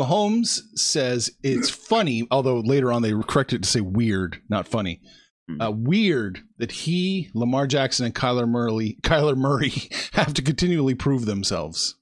Mahomes 0.00 0.60
says 0.76 1.30
it's 1.44 1.70
funny, 1.70 2.26
although 2.32 2.58
later 2.58 2.92
on 2.92 3.02
they 3.02 3.12
corrected 3.28 3.60
it 3.60 3.62
to 3.62 3.68
say 3.68 3.80
weird, 3.80 4.40
not 4.48 4.66
funny. 4.66 5.00
Hmm. 5.48 5.60
Uh, 5.60 5.70
weird 5.70 6.42
that 6.58 6.72
he, 6.72 7.30
Lamar 7.34 7.66
Jackson, 7.66 8.06
and 8.06 8.14
Kyler 8.14 8.48
Murray, 8.48 8.96
Kyler 9.02 9.36
Murray 9.36 9.72
have 10.12 10.34
to 10.34 10.42
continually 10.42 10.94
prove 10.94 11.26
themselves. 11.26 11.96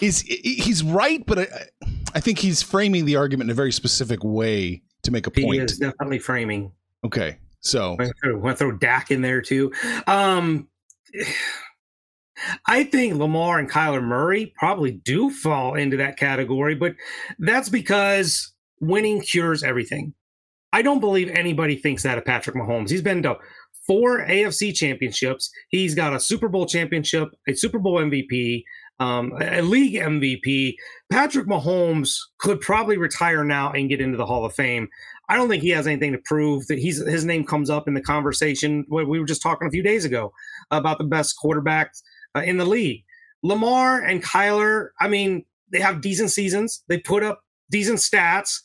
Is 0.00 0.22
he's 0.22 0.82
right, 0.82 1.24
but 1.26 1.38
I, 1.38 1.46
I, 2.14 2.20
think 2.20 2.38
he's 2.38 2.62
framing 2.62 3.04
the 3.04 3.16
argument 3.16 3.50
in 3.50 3.52
a 3.52 3.54
very 3.54 3.72
specific 3.72 4.24
way 4.24 4.82
to 5.02 5.10
make 5.10 5.26
a 5.26 5.30
point. 5.30 5.52
He 5.52 5.58
is 5.58 5.76
definitely 5.76 6.18
framing. 6.18 6.72
Okay, 7.04 7.36
so 7.60 7.98
I 8.00 8.32
want 8.32 8.56
to 8.56 8.64
throw 8.64 8.72
Dak 8.72 9.10
in 9.10 9.20
there 9.20 9.42
too. 9.42 9.70
Um, 10.06 10.68
I 12.66 12.84
think 12.84 13.16
Lamar 13.16 13.58
and 13.58 13.70
Kyler 13.70 14.02
Murray 14.02 14.54
probably 14.56 14.92
do 14.92 15.30
fall 15.30 15.74
into 15.74 15.98
that 15.98 16.16
category, 16.16 16.74
but 16.74 16.94
that's 17.38 17.68
because 17.68 18.52
winning 18.80 19.20
cures 19.20 19.62
everything. 19.62 20.14
I 20.72 20.82
don't 20.82 21.00
believe 21.00 21.28
anybody 21.28 21.76
thinks 21.76 22.02
that 22.02 22.18
of 22.18 22.24
Patrick 22.24 22.56
Mahomes. 22.56 22.90
He's 22.90 23.02
been 23.02 23.22
to 23.24 23.36
four 23.86 24.24
AFC 24.24 24.74
championships. 24.74 25.50
He's 25.68 25.94
got 25.94 26.14
a 26.14 26.20
Super 26.20 26.48
Bowl 26.48 26.66
championship, 26.66 27.28
a 27.48 27.54
Super 27.54 27.78
Bowl 27.78 27.98
MVP, 27.98 28.64
um, 29.00 29.32
a 29.40 29.62
league 29.62 29.94
MVP. 29.94 30.74
Patrick 31.10 31.46
Mahomes 31.46 32.16
could 32.38 32.60
probably 32.60 32.96
retire 32.96 33.44
now 33.44 33.72
and 33.72 33.88
get 33.88 34.00
into 34.00 34.16
the 34.16 34.26
Hall 34.26 34.44
of 34.44 34.54
Fame. 34.54 34.88
I 35.28 35.36
don't 35.36 35.48
think 35.48 35.62
he 35.62 35.70
has 35.70 35.86
anything 35.86 36.12
to 36.12 36.18
prove 36.24 36.66
that 36.68 36.78
he's 36.78 37.04
his 37.06 37.24
name 37.24 37.44
comes 37.44 37.70
up 37.70 37.88
in 37.88 37.94
the 37.94 38.00
conversation. 38.00 38.84
We 38.88 39.04
were 39.04 39.26
just 39.26 39.42
talking 39.42 39.66
a 39.66 39.70
few 39.70 39.82
days 39.82 40.04
ago 40.04 40.32
about 40.70 40.98
the 40.98 41.04
best 41.04 41.36
quarterbacks 41.42 42.02
uh, 42.36 42.40
in 42.40 42.58
the 42.58 42.64
league. 42.64 43.04
Lamar 43.42 44.00
and 44.00 44.22
Kyler, 44.22 44.88
I 45.00 45.08
mean, 45.08 45.44
they 45.72 45.80
have 45.80 46.00
decent 46.00 46.30
seasons. 46.30 46.84
They 46.88 46.98
put 46.98 47.22
up 47.24 47.42
decent 47.70 47.98
stats, 47.98 48.60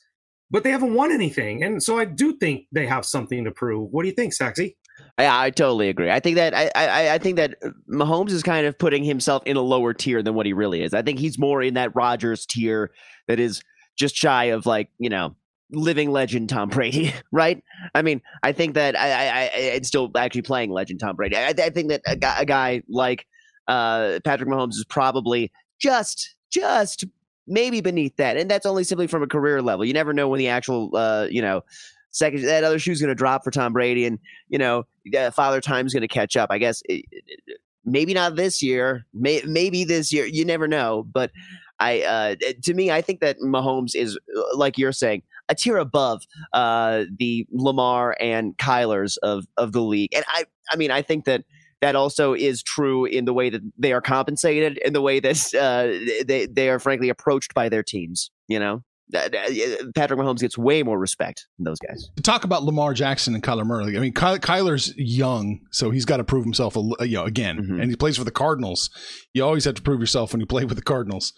but 0.49 0.63
they 0.63 0.71
haven't 0.71 0.93
won 0.93 1.11
anything. 1.11 1.63
And 1.63 1.81
so 1.81 1.97
I 1.97 2.05
do 2.05 2.37
think 2.37 2.65
they 2.71 2.85
have 2.85 3.05
something 3.05 3.43
to 3.45 3.51
prove. 3.51 3.89
What 3.91 4.03
do 4.03 4.09
you 4.09 4.15
think, 4.15 4.33
Saxy? 4.33 4.75
I, 5.17 5.47
I 5.47 5.49
totally 5.49 5.89
agree. 5.89 6.09
I 6.09 6.19
think 6.19 6.35
that 6.37 6.53
I, 6.53 6.71
I 6.75 7.13
I 7.15 7.17
think 7.17 7.37
that 7.37 7.55
Mahomes 7.91 8.31
is 8.31 8.43
kind 8.43 8.65
of 8.65 8.77
putting 8.77 9.03
himself 9.03 9.43
in 9.45 9.57
a 9.57 9.61
lower 9.61 9.93
tier 9.93 10.23
than 10.23 10.33
what 10.33 10.45
he 10.45 10.53
really 10.53 10.81
is. 10.81 10.93
I 10.93 11.01
think 11.01 11.19
he's 11.19 11.37
more 11.37 11.61
in 11.61 11.75
that 11.75 11.95
Rodgers 11.95 12.45
tier 12.45 12.91
that 13.27 13.39
is 13.39 13.61
just 13.97 14.15
shy 14.15 14.45
of 14.45 14.65
like 14.65 14.89
you 14.99 15.09
know 15.09 15.35
living 15.71 16.11
legend 16.11 16.49
Tom 16.49 16.69
Brady, 16.69 17.13
right? 17.31 17.61
I 17.93 18.01
mean, 18.01 18.21
I 18.43 18.51
think 18.51 18.73
that 18.75 18.97
I, 18.97 19.11
I, 19.11 19.41
I 19.43 19.49
it's 19.55 19.87
still 19.87 20.11
actually 20.15 20.43
playing 20.43 20.71
legend 20.71 20.99
Tom 20.99 21.15
Brady. 21.15 21.35
I, 21.35 21.49
I 21.49 21.69
think 21.69 21.89
that 21.89 22.01
a 22.07 22.15
guy, 22.15 22.35
a 22.39 22.45
guy 22.45 22.81
like 22.89 23.25
uh, 23.67 24.19
Patrick 24.23 24.49
Mahomes 24.49 24.75
is 24.75 24.85
probably 24.87 25.51
just 25.79 26.35
just 26.51 27.05
maybe 27.47 27.81
beneath 27.81 28.15
that, 28.17 28.37
and 28.37 28.49
that's 28.49 28.65
only 28.65 28.83
simply 28.83 29.07
from 29.07 29.23
a 29.23 29.27
career 29.27 29.61
level. 29.61 29.85
You 29.85 29.93
never 29.93 30.13
know 30.13 30.27
when 30.27 30.39
the 30.39 30.49
actual 30.49 30.95
uh, 30.95 31.27
you 31.29 31.41
know 31.41 31.63
second 32.11 32.43
that 32.43 32.63
other 32.63 32.79
shoe's 32.79 33.01
going 33.01 33.09
to 33.09 33.15
drop 33.15 33.43
for 33.43 33.51
Tom 33.51 33.73
Brady, 33.73 34.05
and 34.05 34.19
you 34.49 34.57
know 34.57 34.85
uh, 35.17 35.31
Father 35.31 35.61
Time's 35.61 35.93
going 35.93 36.01
to 36.01 36.07
catch 36.07 36.37
up. 36.37 36.51
I 36.51 36.57
guess 36.57 36.81
it, 36.85 37.05
it, 37.11 37.59
maybe 37.85 38.13
not 38.13 38.35
this 38.35 38.61
year, 38.61 39.05
may, 39.13 39.41
maybe 39.45 39.83
this 39.83 40.11
year. 40.11 40.25
You 40.25 40.45
never 40.45 40.67
know, 40.67 41.05
but. 41.11 41.31
I 41.79 42.01
uh, 42.01 42.35
to 42.63 42.73
me, 42.73 42.89
I 42.89 43.03
think 43.03 43.19
that 43.19 43.37
Mahomes 43.37 43.93
is 43.93 44.17
uh, 44.35 44.57
like 44.57 44.79
you're 44.79 44.91
saying 44.91 45.21
a 45.47 45.53
tier 45.53 45.77
above 45.77 46.23
uh, 46.53 47.03
the 47.19 47.45
Lamar 47.51 48.17
and 48.19 48.57
Kyler's 48.57 49.17
of 49.17 49.45
of 49.57 49.73
the 49.73 49.81
league, 49.81 50.11
and 50.15 50.25
I 50.27 50.45
I 50.71 50.75
mean 50.75 50.89
I 50.89 51.03
think 51.03 51.25
that 51.25 51.43
that 51.81 51.95
also 51.95 52.33
is 52.33 52.63
true 52.63 53.05
in 53.05 53.25
the 53.25 53.33
way 53.33 53.49
that 53.49 53.61
they 53.77 53.93
are 53.93 54.01
compensated, 54.01 54.77
in 54.79 54.93
the 54.93 55.01
way 55.01 55.19
that 55.19 55.53
uh, 55.53 56.25
they 56.25 56.45
they 56.45 56.69
are 56.69 56.79
frankly 56.79 57.09
approached 57.09 57.53
by 57.53 57.69
their 57.69 57.83
teams. 57.83 58.31
You 58.47 58.59
know, 58.59 58.83
Patrick 59.11 60.19
Mahomes 60.19 60.39
gets 60.39 60.57
way 60.57 60.83
more 60.83 60.99
respect 60.99 61.47
than 61.57 61.65
those 61.65 61.79
guys. 61.79 62.09
To 62.17 62.21
talk 62.21 62.43
about 62.43 62.63
Lamar 62.63 62.93
Jackson 62.93 63.33
and 63.33 63.43
Kyler 63.43 63.65
Murray, 63.65 63.97
I 63.97 64.01
mean, 64.01 64.13
Ky- 64.13 64.39
Kyler's 64.39 64.93
young, 64.97 65.61
so 65.71 65.91
he's 65.91 66.05
got 66.05 66.17
to 66.17 66.23
prove 66.23 66.43
himself, 66.43 66.75
a, 66.75 67.07
you 67.07 67.15
know, 67.15 67.23
again, 67.23 67.57
mm-hmm. 67.57 67.79
and 67.79 67.89
he 67.89 67.95
plays 67.95 68.17
for 68.17 68.25
the 68.25 68.31
Cardinals. 68.31 68.89
You 69.33 69.45
always 69.45 69.65
have 69.65 69.75
to 69.75 69.81
prove 69.81 69.99
yourself 69.99 70.33
when 70.33 70.41
you 70.41 70.45
play 70.45 70.65
with 70.65 70.77
the 70.77 70.83
Cardinals. 70.83 71.33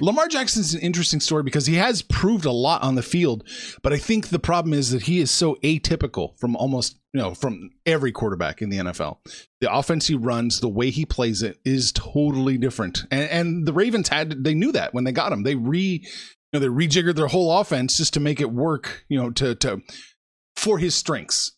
Lamar 0.00 0.28
Jackson's 0.28 0.74
an 0.74 0.80
interesting 0.80 1.20
story 1.20 1.42
because 1.42 1.66
he 1.66 1.74
has 1.74 2.02
proved 2.02 2.44
a 2.44 2.52
lot 2.52 2.82
on 2.82 2.94
the 2.94 3.02
field, 3.02 3.46
but 3.82 3.92
I 3.92 3.98
think 3.98 4.28
the 4.28 4.38
problem 4.38 4.72
is 4.72 4.90
that 4.90 5.02
he 5.02 5.20
is 5.20 5.30
so 5.30 5.56
atypical 5.56 6.38
from 6.38 6.56
almost, 6.56 6.98
you 7.12 7.20
know, 7.20 7.34
from 7.34 7.70
every 7.84 8.12
quarterback 8.12 8.62
in 8.62 8.70
the 8.70 8.78
NFL. 8.78 9.18
The 9.60 9.72
offense 9.72 10.06
he 10.06 10.14
runs, 10.14 10.60
the 10.60 10.68
way 10.68 10.90
he 10.90 11.04
plays 11.04 11.42
it 11.42 11.58
is 11.64 11.92
totally 11.92 12.58
different. 12.58 13.04
And, 13.10 13.30
and 13.30 13.66
the 13.66 13.72
Ravens 13.72 14.08
had, 14.08 14.44
they 14.44 14.54
knew 14.54 14.72
that 14.72 14.94
when 14.94 15.04
they 15.04 15.12
got 15.12 15.32
him. 15.32 15.42
They 15.42 15.56
re 15.56 16.06
know, 16.52 16.60
they 16.60 16.66
rejiggered 16.66 17.16
their 17.16 17.28
whole 17.28 17.58
offense 17.58 17.96
just 17.96 18.14
to 18.14 18.20
make 18.20 18.40
it 18.40 18.52
work, 18.52 19.04
you 19.08 19.20
know, 19.20 19.30
to 19.30 19.54
to 19.56 19.80
for 20.56 20.78
his 20.78 20.94
strengths. 20.94 21.52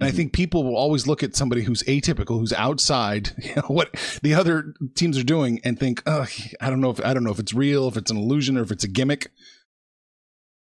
And 0.00 0.08
I 0.08 0.10
mm-hmm. 0.10 0.16
think 0.16 0.32
people 0.32 0.64
will 0.64 0.76
always 0.76 1.06
look 1.06 1.22
at 1.22 1.36
somebody 1.36 1.62
who's 1.62 1.84
atypical, 1.84 2.40
who's 2.40 2.52
outside, 2.52 3.30
you 3.38 3.54
know, 3.54 3.68
what 3.68 3.90
the 4.22 4.34
other 4.34 4.74
teams 4.94 5.16
are 5.18 5.24
doing, 5.24 5.60
and 5.64 5.78
think, 5.78 6.02
oh, 6.06 6.26
I 6.60 6.70
don't 6.70 6.80
know 6.80 6.90
if 6.90 7.04
I 7.04 7.14
don't 7.14 7.24
know 7.24 7.30
if 7.30 7.38
it's 7.38 7.54
real, 7.54 7.88
if 7.88 7.96
it's 7.96 8.10
an 8.10 8.16
illusion, 8.16 8.56
or 8.56 8.62
if 8.62 8.70
it's 8.70 8.84
a 8.84 8.88
gimmick. 8.88 9.30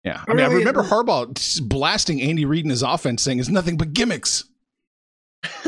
Yeah, 0.04 0.24
I 0.26 0.34
mean, 0.34 0.46
I 0.46 0.54
remember 0.54 0.84
Harbaugh 0.84 1.68
blasting 1.68 2.22
Andy 2.22 2.46
Reid 2.46 2.64
in 2.64 2.70
his 2.70 2.84
offense, 2.84 3.22
saying 3.22 3.40
it's 3.40 3.50
nothing 3.50 3.76
but 3.76 3.92
gimmicks. 3.92 4.46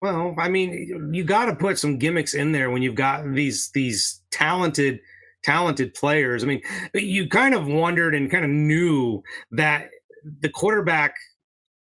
well, 0.00 0.34
I 0.38 0.48
mean, 0.48 1.10
you 1.12 1.24
got 1.24 1.46
to 1.46 1.54
put 1.54 1.78
some 1.78 1.98
gimmicks 1.98 2.32
in 2.32 2.52
there 2.52 2.70
when 2.70 2.80
you've 2.80 2.94
got 2.94 3.30
these 3.34 3.70
these 3.74 4.22
talented 4.30 5.00
talented 5.42 5.94
players. 5.94 6.42
I 6.42 6.46
mean, 6.46 6.62
you 6.94 7.28
kind 7.28 7.54
of 7.54 7.66
wondered 7.66 8.14
and 8.14 8.30
kind 8.30 8.44
of 8.44 8.50
knew 8.50 9.22
that 9.52 9.88
the 10.40 10.48
quarterback 10.48 11.14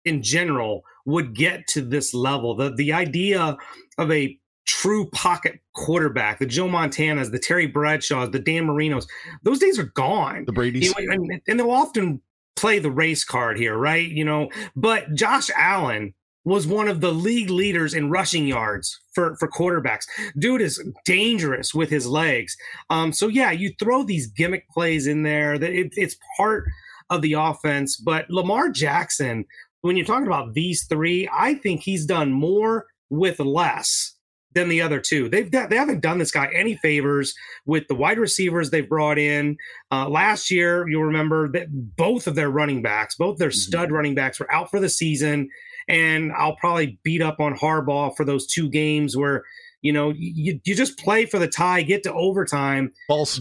in 0.05 0.23
general 0.23 0.83
would 1.05 1.35
get 1.35 1.67
to 1.69 1.83
this 1.83 2.15
level. 2.15 2.55
The 2.55 2.71
the 2.71 2.93
idea 2.93 3.57
of 3.99 4.11
a 4.11 4.39
true 4.65 5.09
pocket 5.11 5.61
quarterback, 5.75 6.39
the 6.39 6.47
Joe 6.47 6.69
Montanas, 6.69 7.31
the 7.31 7.39
Terry 7.39 7.67
Bradshaws, 7.67 8.31
the 8.31 8.39
Dan 8.39 8.67
Marinos, 8.67 9.07
those 9.43 9.59
days 9.59 9.79
are 9.79 9.91
gone. 9.95 10.45
The 10.45 10.53
Brady's. 10.53 10.95
You 10.97 11.07
know, 11.07 11.13
and, 11.13 11.43
and 11.49 11.61
they'll 11.61 11.71
often 11.71 12.21
play 12.57 12.79
the 12.79 12.91
race 12.91 13.25
card 13.25 13.59
here, 13.59 13.77
right? 13.77 14.09
You 14.09 14.25
know, 14.25 14.51
but 14.77 15.13
Josh 15.15 15.51
Allen 15.57 16.15
was 16.45 16.67
one 16.67 16.89
of 16.89 17.01
the 17.01 17.13
league 17.13 17.51
leaders 17.51 17.95
in 17.95 18.11
rushing 18.11 18.47
yards 18.47 19.01
for, 19.15 19.37
for 19.37 19.49
quarterbacks. 19.49 20.07
Dude 20.39 20.61
is 20.61 20.83
dangerous 21.05 21.75
with 21.75 21.89
his 21.89 22.07
legs. 22.07 22.57
Um, 22.91 23.13
so 23.13 23.29
yeah, 23.29 23.51
you 23.51 23.73
throw 23.79 24.03
these 24.03 24.27
gimmick 24.27 24.69
plays 24.71 25.07
in 25.07 25.23
there. 25.23 25.59
That 25.59 25.73
it, 25.73 25.93
it's 25.97 26.17
part 26.37 26.65
of 27.11 27.23
the 27.23 27.35
offense. 27.35 27.97
But 27.97 28.29
Lamar 28.31 28.71
Jackson, 28.71 29.45
when 29.83 29.97
you're 29.97 30.07
talking 30.07 30.27
about 30.27 30.55
these 30.55 30.85
three, 30.85 31.29
I 31.33 31.55
think 31.55 31.83
he's 31.83 32.07
done 32.07 32.33
more 32.33 32.87
with 33.11 33.39
less 33.39 34.15
than 34.55 34.69
the 34.69 34.83
other 34.83 35.01
two. 35.01 35.29
They've 35.29 35.51
they 35.51 35.77
haven't 35.77 36.01
done 36.01 36.19
this 36.19 36.31
guy 36.31 36.51
any 36.53 36.77
favors 36.77 37.35
with 37.65 37.87
the 37.89 37.95
wide 37.95 38.19
receivers 38.19 38.71
they've 38.71 38.89
brought 38.89 39.19
in. 39.19 39.57
Uh, 39.91 40.09
last 40.09 40.51
year, 40.51 40.89
you'll 40.89 41.05
remember 41.05 41.49
that 41.53 41.69
both 41.97 42.27
of 42.27 42.35
their 42.35 42.51
running 42.51 42.83
backs, 42.83 43.15
both 43.15 43.39
their 43.39 43.49
mm-hmm. 43.49 43.57
stud 43.57 43.93
running 43.93 44.15
backs, 44.15 44.41
were 44.41 44.53
out 44.53 44.71
for 44.71 44.81
the 44.81 44.89
season 44.89 45.49
and 45.89 46.33
I'll 46.33 46.57
probably 46.57 46.99
beat 47.03 47.23
up 47.23 47.41
on 47.41 47.57
Harbaugh 47.57 48.17
for 48.17 48.25
those 48.25 48.47
two 48.47 48.71
games 48.71 49.17
where 49.17 49.45
you 49.81 49.93
know 49.93 50.13
you, 50.17 50.61
you 50.65 50.75
just 50.75 50.99
play 50.99 51.27
for 51.27 51.39
the 51.39 51.49
tie, 51.49 51.83
get 51.83 52.03
to 52.05 52.13
overtime. 52.13 52.93
False. 53.09 53.41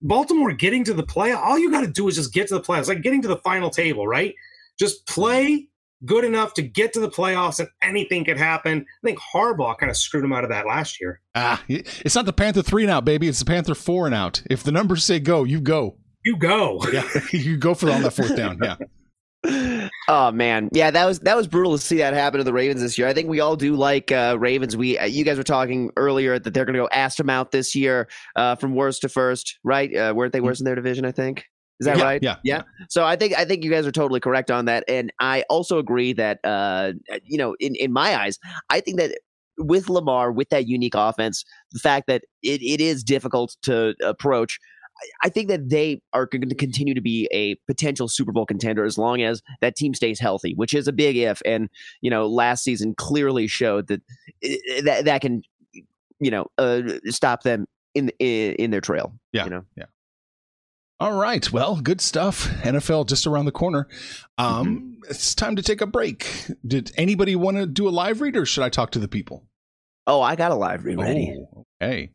Baltimore 0.00 0.52
getting 0.52 0.84
to 0.84 0.94
the 0.94 1.02
play, 1.02 1.32
all 1.32 1.58
you 1.58 1.70
got 1.70 1.80
to 1.80 1.90
do 1.90 2.06
is 2.06 2.14
just 2.14 2.32
get 2.32 2.48
to 2.48 2.54
the 2.54 2.60
playoffs, 2.60 2.88
like 2.88 3.02
getting 3.02 3.22
to 3.22 3.28
the 3.28 3.38
final 3.38 3.68
table, 3.68 4.06
right? 4.06 4.34
Just 4.78 5.06
play 5.06 5.66
good 6.04 6.24
enough 6.24 6.54
to 6.54 6.62
get 6.62 6.92
to 6.92 7.00
the 7.00 7.08
playoffs, 7.08 7.58
and 7.58 7.68
anything 7.82 8.24
could 8.24 8.38
happen. 8.38 8.86
I 9.02 9.06
think 9.06 9.18
Harbaugh 9.18 9.76
kind 9.76 9.90
of 9.90 9.96
screwed 9.96 10.24
him 10.24 10.32
out 10.32 10.44
of 10.44 10.50
that 10.50 10.66
last 10.66 11.00
year. 11.00 11.20
Ah, 11.34 11.62
it's 11.68 12.14
not 12.14 12.26
the 12.26 12.32
Panther 12.32 12.62
three 12.62 12.84
and 12.84 12.92
out, 12.92 13.04
baby. 13.04 13.28
It's 13.28 13.40
the 13.40 13.44
Panther 13.44 13.74
four 13.74 14.06
and 14.06 14.14
out. 14.14 14.42
If 14.48 14.62
the 14.62 14.72
numbers 14.72 15.04
say 15.04 15.18
go, 15.18 15.44
you 15.44 15.60
go. 15.60 15.96
You 16.24 16.36
go. 16.36 16.80
Yeah, 16.92 17.08
you 17.32 17.56
go 17.56 17.74
for 17.74 17.90
on 17.90 18.02
that 18.02 18.12
fourth 18.12 18.36
down. 18.36 18.58
Yeah 18.62 18.76
oh 20.08 20.32
man, 20.32 20.68
yeah, 20.72 20.90
that 20.90 21.04
was 21.04 21.20
that 21.20 21.36
was 21.36 21.46
brutal 21.46 21.76
to 21.76 21.78
see 21.82 21.98
that 21.98 22.14
happen 22.14 22.38
to 22.38 22.44
the 22.44 22.52
Ravens 22.52 22.80
this 22.80 22.98
year. 22.98 23.06
I 23.06 23.14
think 23.14 23.28
we 23.28 23.40
all 23.40 23.56
do 23.56 23.76
like 23.76 24.10
uh, 24.10 24.36
Ravens. 24.38 24.76
We 24.76 24.98
uh, 24.98 25.04
you 25.04 25.24
guys 25.24 25.36
were 25.36 25.44
talking 25.44 25.90
earlier 25.96 26.38
that 26.38 26.52
they're 26.52 26.64
going 26.64 26.74
to 26.74 26.80
go 26.80 26.88
ask 26.92 27.16
them 27.16 27.30
out 27.30 27.52
this 27.52 27.74
year 27.74 28.08
uh, 28.34 28.56
from 28.56 28.74
worst 28.74 29.02
to 29.02 29.08
first, 29.08 29.58
right? 29.62 29.94
Uh, 29.94 30.12
weren't 30.16 30.32
they 30.32 30.40
worst 30.40 30.60
in 30.60 30.64
their 30.64 30.74
division? 30.74 31.04
I 31.04 31.12
think. 31.12 31.44
Is 31.80 31.86
that 31.86 31.98
yeah, 31.98 32.02
right? 32.02 32.22
Yeah. 32.22 32.36
Yeah. 32.42 32.62
So 32.88 33.04
I 33.04 33.14
think 33.14 33.38
I 33.38 33.44
think 33.44 33.62
you 33.62 33.70
guys 33.70 33.86
are 33.86 33.92
totally 33.92 34.18
correct 34.18 34.50
on 34.50 34.64
that, 34.64 34.82
and 34.88 35.12
I 35.20 35.44
also 35.48 35.78
agree 35.78 36.12
that 36.14 36.40
uh, 36.42 36.92
you 37.24 37.38
know, 37.38 37.54
in 37.60 37.74
in 37.76 37.92
my 37.92 38.20
eyes, 38.20 38.38
I 38.70 38.80
think 38.80 38.98
that 38.98 39.16
with 39.58 39.88
Lamar, 39.88 40.32
with 40.32 40.48
that 40.50 40.66
unique 40.66 40.94
offense, 40.94 41.44
the 41.72 41.78
fact 41.78 42.06
that 42.06 42.22
it, 42.42 42.62
it 42.62 42.80
is 42.80 43.02
difficult 43.02 43.56
to 43.62 43.94
approach 44.04 44.58
I 45.22 45.28
think 45.28 45.48
that 45.48 45.68
they 45.68 46.00
are 46.12 46.26
going 46.26 46.48
to 46.48 46.54
continue 46.54 46.94
to 46.94 47.00
be 47.00 47.28
a 47.32 47.54
potential 47.66 48.08
Super 48.08 48.32
Bowl 48.32 48.46
contender 48.46 48.84
as 48.84 48.98
long 48.98 49.22
as 49.22 49.42
that 49.60 49.76
team 49.76 49.94
stays 49.94 50.18
healthy, 50.18 50.54
which 50.54 50.74
is 50.74 50.88
a 50.88 50.92
big 50.92 51.16
if. 51.16 51.40
And 51.44 51.68
you 52.00 52.10
know, 52.10 52.26
last 52.26 52.64
season 52.64 52.94
clearly 52.94 53.46
showed 53.46 53.88
that 53.88 54.02
that, 54.84 55.04
that 55.04 55.20
can, 55.20 55.42
you 56.20 56.30
know, 56.30 56.46
uh, 56.58 56.82
stop 57.06 57.42
them 57.42 57.66
in, 57.94 58.10
in 58.18 58.54
in 58.54 58.70
their 58.70 58.80
trail. 58.80 59.14
Yeah, 59.32 59.44
you 59.44 59.50
know, 59.50 59.64
yeah. 59.76 59.86
All 61.00 61.12
right. 61.12 61.50
Well, 61.52 61.76
good 61.76 62.00
stuff. 62.00 62.48
NFL 62.62 63.06
just 63.06 63.24
around 63.26 63.44
the 63.44 63.52
corner. 63.52 63.86
Um, 64.36 64.66
mm-hmm. 64.66 65.10
It's 65.10 65.32
time 65.32 65.54
to 65.54 65.62
take 65.62 65.80
a 65.80 65.86
break. 65.86 66.50
Did 66.66 66.90
anybody 66.96 67.36
want 67.36 67.56
to 67.56 67.66
do 67.66 67.88
a 67.88 67.90
live 67.90 68.20
read 68.20 68.36
or 68.36 68.44
should 68.44 68.64
I 68.64 68.68
talk 68.68 68.90
to 68.92 68.98
the 68.98 69.06
people? 69.06 69.44
Oh, 70.08 70.20
I 70.20 70.34
got 70.34 70.50
a 70.50 70.56
live 70.56 70.84
read 70.84 70.98
ready. 70.98 71.36
Oh, 71.54 71.66
okay. 71.80 72.10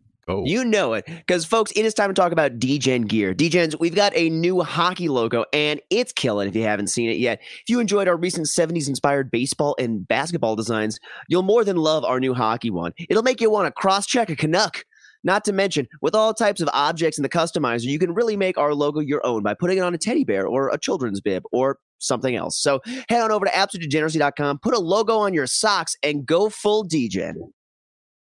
You 0.46 0.64
know 0.64 0.94
it. 0.94 1.06
Because, 1.06 1.46
folks, 1.46 1.72
it 1.72 1.86
is 1.86 1.94
time 1.94 2.10
to 2.10 2.14
talk 2.14 2.32
about 2.32 2.60
DGen 2.60 3.08
gear. 3.08 3.34
DGens, 3.34 3.78
we've 3.80 3.96
got 3.96 4.16
a 4.16 4.30
new 4.30 4.62
hockey 4.62 5.10
logo, 5.10 5.46
and 5.52 5.82
it's 5.90 6.14
killing 6.14 6.48
if 6.48 6.56
you 6.56 6.64
haven't 6.64 6.88
seen 6.88 7.10
it 7.10 7.18
yet. 7.18 7.42
If 7.42 7.70
you 7.70 7.80
enjoyed 7.80 8.08
our 8.08 8.16
recent 8.16 8.48
70s 8.48 8.88
inspired 8.88 9.30
baseball 9.32 9.76
and 9.78 10.08
basketball 10.08 10.56
designs, 10.56 11.00
you'll 11.28 11.44
more 11.44 11.64
than 11.64 11.76
love 11.76 12.06
our 12.06 12.20
new 12.20 12.34
hockey 12.34 12.70
one. 12.70 12.94
It'll 13.10 13.24
make 13.24 13.42
you 13.42 13.50
want 13.50 13.68
to 13.68 13.72
cross 13.72 14.06
check 14.06 14.30
a 14.30 14.36
Canuck. 14.36 14.86
Not 15.26 15.46
to 15.46 15.54
mention, 15.54 15.88
with 16.02 16.16
all 16.16 16.34
types 16.34 16.60
of 16.60 16.70
objects 16.74 17.18
in 17.18 17.24
the 17.24 17.30
customizer, 17.30 17.86
you 17.86 17.98
can 17.98 18.14
really 18.14 18.36
make 18.36 18.58
our 18.58 18.74
logo 18.74 19.00
your 19.00 19.26
own 19.26 19.42
by 19.42 19.54
putting 19.54 19.78
it 19.78 19.82
on 19.82 19.94
a 19.94 19.98
teddy 19.98 20.26
bear 20.26 20.46
or 20.46 20.70
a 20.70 20.78
children's 20.78 21.22
bib 21.22 21.44
or 21.54 21.80
something 22.00 22.36
else. 22.36 22.60
So 22.60 22.82
head 23.08 23.22
on 23.22 23.32
over 23.32 23.46
to 23.46 23.52
absolutedegeneracy.com, 23.52 24.60
put 24.60 24.74
a 24.74 24.80
logo 24.80 25.18
on 25.18 25.34
your 25.34 25.48
socks, 25.48 25.96
and 26.04 26.26
go 26.26 26.50
full 26.50 26.84
degen. 26.84 27.54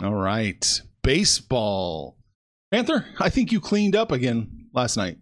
All 0.00 0.14
right. 0.14 0.80
Baseball. 1.02 2.16
Panther, 2.70 3.06
I 3.18 3.28
think 3.28 3.52
you 3.52 3.60
cleaned 3.60 3.96
up 3.96 4.12
again 4.12 4.66
last 4.72 4.96
night. 4.96 5.18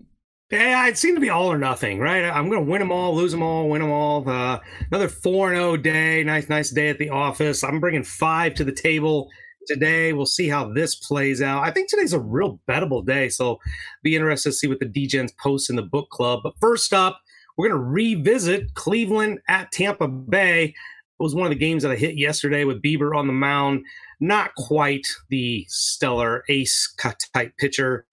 Yeah, 0.51 0.89
it 0.89 0.99
seemed 0.99 1.17
to 1.17 1.21
be 1.21 1.31
all 1.31 1.51
or 1.51 1.59
nothing, 1.59 2.01
right? 2.01 2.25
I'm 2.25 2.49
going 2.49 2.65
to 2.65 2.71
win 2.71 2.81
them 2.81 2.91
all, 2.91 3.15
lose 3.15 3.31
them 3.31 3.43
all, 3.43 3.69
win 3.69 3.83
them 3.83 3.93
all. 3.93 4.29
Uh, 4.29 4.59
another 4.91 5.09
4 5.09 5.51
0 5.51 5.77
day. 5.77 6.25
Nice, 6.25 6.49
nice 6.49 6.71
day 6.71 6.89
at 6.89 6.99
the 6.99 7.11
office. 7.11 7.63
I'm 7.63 7.79
bringing 7.79 8.03
five 8.03 8.55
to 8.55 8.65
the 8.65 8.73
table 8.73 9.31
today. 9.67 10.13
We'll 10.13 10.27
see 10.27 10.49
how 10.49 10.73
this 10.73 10.97
plays 10.97 11.41
out. 11.41 11.63
I 11.63 11.71
think 11.71 11.89
today's 11.89 12.13
a 12.13 12.19
real 12.19 12.61
bettable 12.69 13.07
day. 13.07 13.29
So 13.29 13.61
be 14.03 14.17
interested 14.17 14.51
to 14.51 14.57
see 14.57 14.67
what 14.67 14.81
the 14.81 14.87
DGens 14.87 15.37
post 15.39 15.71
in 15.71 15.77
the 15.77 15.83
book 15.83 16.11
club. 16.11 16.41
But 16.43 16.55
first 16.61 16.93
up, 16.93 17.21
we're 17.57 17.69
going 17.69 17.81
to 17.81 17.87
revisit 17.87 18.75
Cleveland 18.75 19.39
at 19.49 19.71
Tampa 19.71 20.09
Bay. 20.09 20.65
It 20.65 21.23
was 21.23 21.35
one 21.35 21.47
of 21.47 21.51
the 21.51 21.59
games 21.59 21.85
that 21.85 21.93
I 21.93 21.97
hit 21.97 22.17
yesterday 22.17 22.65
with 22.65 22.83
Bieber 22.83 23.17
on 23.17 23.29
the 23.29 23.33
mound. 23.33 23.85
Not 24.21 24.55
quite 24.55 25.07
the 25.31 25.65
stellar 25.69 26.45
ace 26.49 26.95
type 27.35 27.57
pitcher 27.59 28.05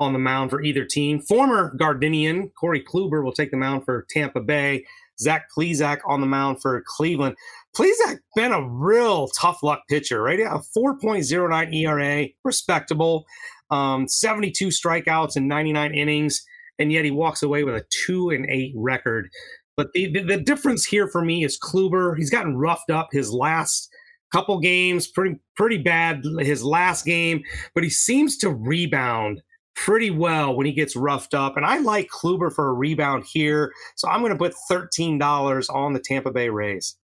on 0.00 0.12
the 0.12 0.18
mound 0.18 0.50
for 0.50 0.62
either 0.62 0.84
team. 0.84 1.20
Former 1.20 1.74
Gardenian 1.76 2.50
Corey 2.50 2.82
Kluber 2.82 3.24
will 3.24 3.32
take 3.32 3.50
the 3.50 3.56
mound 3.56 3.84
for 3.84 4.06
Tampa 4.10 4.40
Bay. 4.40 4.84
Zach 5.20 5.46
Plesac 5.56 6.00
on 6.06 6.20
the 6.20 6.26
mound 6.26 6.60
for 6.60 6.82
Cleveland. 6.86 7.36
Plesac 7.76 8.18
been 8.34 8.52
a 8.52 8.68
real 8.68 9.28
tough 9.28 9.62
luck 9.62 9.82
pitcher, 9.88 10.22
right? 10.22 10.40
A 10.40 10.60
4.09 10.76 11.74
ERA, 11.74 12.28
respectable, 12.44 13.24
um, 13.70 14.08
72 14.08 14.68
strikeouts 14.68 15.36
in 15.36 15.48
99 15.48 15.94
innings, 15.94 16.44
and 16.78 16.92
yet 16.92 17.04
he 17.04 17.10
walks 17.10 17.42
away 17.42 17.64
with 17.64 17.76
a 17.76 17.84
two 18.06 18.30
and 18.30 18.46
eight 18.50 18.72
record. 18.76 19.28
But 19.76 19.92
the, 19.92 20.12
the, 20.12 20.22
the 20.22 20.36
difference 20.36 20.84
here 20.84 21.08
for 21.08 21.24
me 21.24 21.44
is 21.44 21.58
Kluber. 21.58 22.16
He's 22.16 22.30
gotten 22.30 22.56
roughed 22.56 22.90
up 22.90 23.08
his 23.12 23.32
last 23.32 23.88
couple 24.34 24.58
games, 24.58 25.06
pretty 25.06 25.36
pretty 25.56 25.78
bad 25.78 26.24
his 26.40 26.64
last 26.64 27.04
game, 27.04 27.42
but 27.72 27.84
he 27.84 27.90
seems 27.90 28.36
to 28.38 28.50
rebound 28.50 29.40
pretty 29.76 30.10
well 30.10 30.56
when 30.56 30.66
he 30.66 30.72
gets 30.72 30.96
roughed 30.96 31.34
up. 31.34 31.56
And 31.56 31.64
I 31.64 31.78
like 31.78 32.08
Kluber 32.08 32.52
for 32.52 32.68
a 32.68 32.72
rebound 32.72 33.24
here. 33.32 33.72
So 33.94 34.08
I'm 34.08 34.20
going 34.20 34.32
to 34.32 34.38
put 34.38 34.54
$13 34.70 35.74
on 35.74 35.92
the 35.92 36.00
Tampa 36.00 36.32
Bay 36.32 36.48
Rays. 36.48 36.96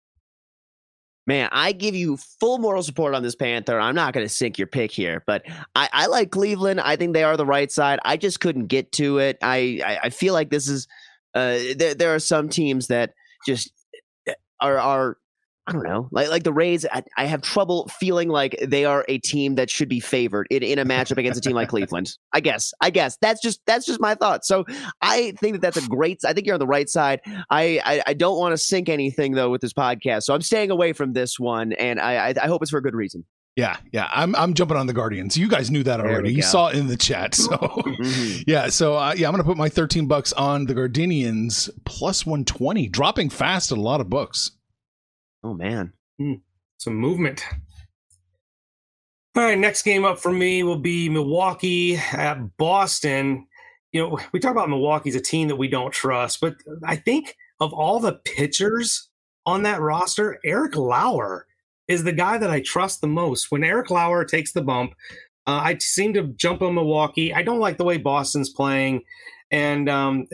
Man, 1.27 1.49
I 1.51 1.71
give 1.73 1.93
you 1.93 2.17
full 2.39 2.57
moral 2.57 2.81
support 2.81 3.13
on 3.13 3.21
this 3.21 3.35
Panther. 3.35 3.79
I'm 3.79 3.93
not 3.93 4.15
going 4.15 4.25
to 4.25 4.33
sink 4.33 4.57
your 4.57 4.67
pick 4.67 4.89
here, 4.89 5.23
but 5.27 5.43
I, 5.75 5.87
I, 5.93 6.05
like 6.07 6.31
Cleveland. 6.31 6.81
I 6.81 6.95
think 6.95 7.13
they 7.13 7.23
are 7.23 7.37
the 7.37 7.45
right 7.45 7.71
side. 7.71 7.99
I 8.03 8.17
just 8.17 8.39
couldn't 8.39 8.65
get 8.65 8.91
to 8.93 9.19
it. 9.19 9.37
I, 9.43 9.79
I, 9.85 9.99
I 10.05 10.09
feel 10.09 10.33
like 10.33 10.49
this 10.49 10.67
is, 10.67 10.87
uh, 11.35 11.59
there, 11.75 11.93
there 11.93 12.15
are 12.15 12.19
some 12.19 12.49
teams 12.49 12.87
that 12.87 13.13
just 13.45 13.71
eh, 14.27 14.33
are, 14.59 14.79
are 14.79 15.17
I 15.69 15.73
don't 15.73 15.83
know, 15.83 16.09
like 16.11 16.29
like 16.29 16.43
the 16.43 16.53
Rays. 16.53 16.85
I, 16.91 17.03
I, 17.17 17.25
have 17.25 17.41
trouble 17.41 17.87
feeling 17.99 18.29
like 18.29 18.57
they 18.65 18.85
are 18.85 19.05
a 19.07 19.19
team 19.19 19.55
that 19.55 19.69
should 19.69 19.87
be 19.87 19.99
favored 19.99 20.47
in, 20.49 20.63
in 20.63 20.79
a 20.79 20.85
matchup 20.85 21.17
against 21.17 21.37
a 21.37 21.41
team 21.41 21.55
like 21.55 21.69
Cleveland. 21.69 22.17
I 22.33 22.39
guess, 22.39 22.73
I 22.81 22.89
guess 22.89 23.17
that's 23.21 23.41
just 23.41 23.61
that's 23.65 23.85
just 23.85 23.99
my 23.99 24.15
thought. 24.15 24.45
So 24.45 24.65
I 25.01 25.33
think 25.39 25.53
that 25.53 25.61
that's 25.61 25.77
a 25.77 25.87
great. 25.87 26.19
I 26.25 26.33
think 26.33 26.47
you're 26.47 26.55
on 26.55 26.59
the 26.59 26.67
right 26.67 26.89
side. 26.89 27.21
I 27.49 27.79
I, 27.85 28.03
I 28.07 28.13
don't 28.13 28.37
want 28.37 28.53
to 28.53 28.57
sink 28.57 28.89
anything 28.89 29.33
though 29.33 29.49
with 29.49 29.61
this 29.61 29.73
podcast, 29.73 30.23
so 30.23 30.33
I'm 30.33 30.41
staying 30.41 30.71
away 30.71 30.93
from 30.93 31.13
this 31.13 31.39
one, 31.39 31.73
and 31.73 31.99
I 31.99 32.29
I, 32.29 32.33
I 32.43 32.47
hope 32.47 32.61
it's 32.61 32.71
for 32.71 32.77
a 32.77 32.83
good 32.83 32.95
reason. 32.95 33.23
Yeah, 33.59 33.75
yeah, 33.91 34.07
I'm 34.13 34.35
I'm 34.35 34.53
jumping 34.53 34.77
on 34.77 34.87
the 34.87 34.93
Guardians. 34.93 35.37
You 35.37 35.49
guys 35.49 35.69
knew 35.69 35.83
that 35.83 35.99
already. 35.99 36.31
You 36.33 36.41
saw 36.41 36.67
it 36.67 36.77
in 36.77 36.87
the 36.87 36.95
chat. 36.95 37.35
So 37.35 37.49
mm-hmm. 37.57 38.43
yeah, 38.47 38.69
so 38.69 38.95
uh, 38.95 39.13
yeah, 39.17 39.27
I'm 39.27 39.33
gonna 39.33 39.43
put 39.43 39.57
my 39.57 39.67
13 39.67 40.07
bucks 40.07 40.31
on 40.33 40.65
the 40.65 40.73
Gardenians 40.73 41.69
plus 41.83 42.25
120, 42.25 42.87
dropping 42.87 43.29
fast 43.29 43.73
at 43.73 43.77
a 43.77 43.81
lot 43.81 43.99
of 43.99 44.09
books. 44.09 44.51
Oh 45.43 45.53
man, 45.53 45.93
hmm. 46.17 46.35
some 46.77 46.95
movement. 46.95 47.45
All 49.35 49.43
right, 49.43 49.57
next 49.57 49.83
game 49.83 50.03
up 50.03 50.19
for 50.19 50.33
me 50.33 50.63
will 50.63 50.79
be 50.79 51.07
Milwaukee 51.07 51.95
at 51.95 52.57
Boston. 52.57 53.47
You 53.91 54.01
know, 54.01 54.19
we 54.31 54.39
talk 54.39 54.51
about 54.51 54.69
Milwaukee's 54.69 55.15
a 55.15 55.21
team 55.21 55.47
that 55.47 55.55
we 55.55 55.67
don't 55.67 55.93
trust, 55.93 56.41
but 56.41 56.55
I 56.83 56.95
think 56.95 57.35
of 57.59 57.73
all 57.73 57.99
the 57.99 58.19
pitchers 58.25 59.09
on 59.45 59.63
that 59.63 59.81
roster, 59.81 60.39
Eric 60.43 60.75
Lauer 60.75 61.45
is 61.87 62.03
the 62.03 62.11
guy 62.11 62.37
that 62.37 62.51
I 62.51 62.61
trust 62.61 63.01
the 63.01 63.07
most. 63.07 63.49
When 63.49 63.63
Eric 63.63 63.89
Lauer 63.89 64.25
takes 64.25 64.51
the 64.51 64.61
bump, 64.61 64.93
uh, 65.47 65.61
I 65.63 65.77
seem 65.79 66.13
to 66.13 66.23
jump 66.35 66.61
on 66.61 66.75
Milwaukee. 66.75 67.33
I 67.33 67.41
don't 67.41 67.59
like 67.59 67.77
the 67.77 67.83
way 67.83 67.97
Boston's 67.97 68.49
playing, 68.49 69.01
and 69.51 69.89
um, 69.89 70.27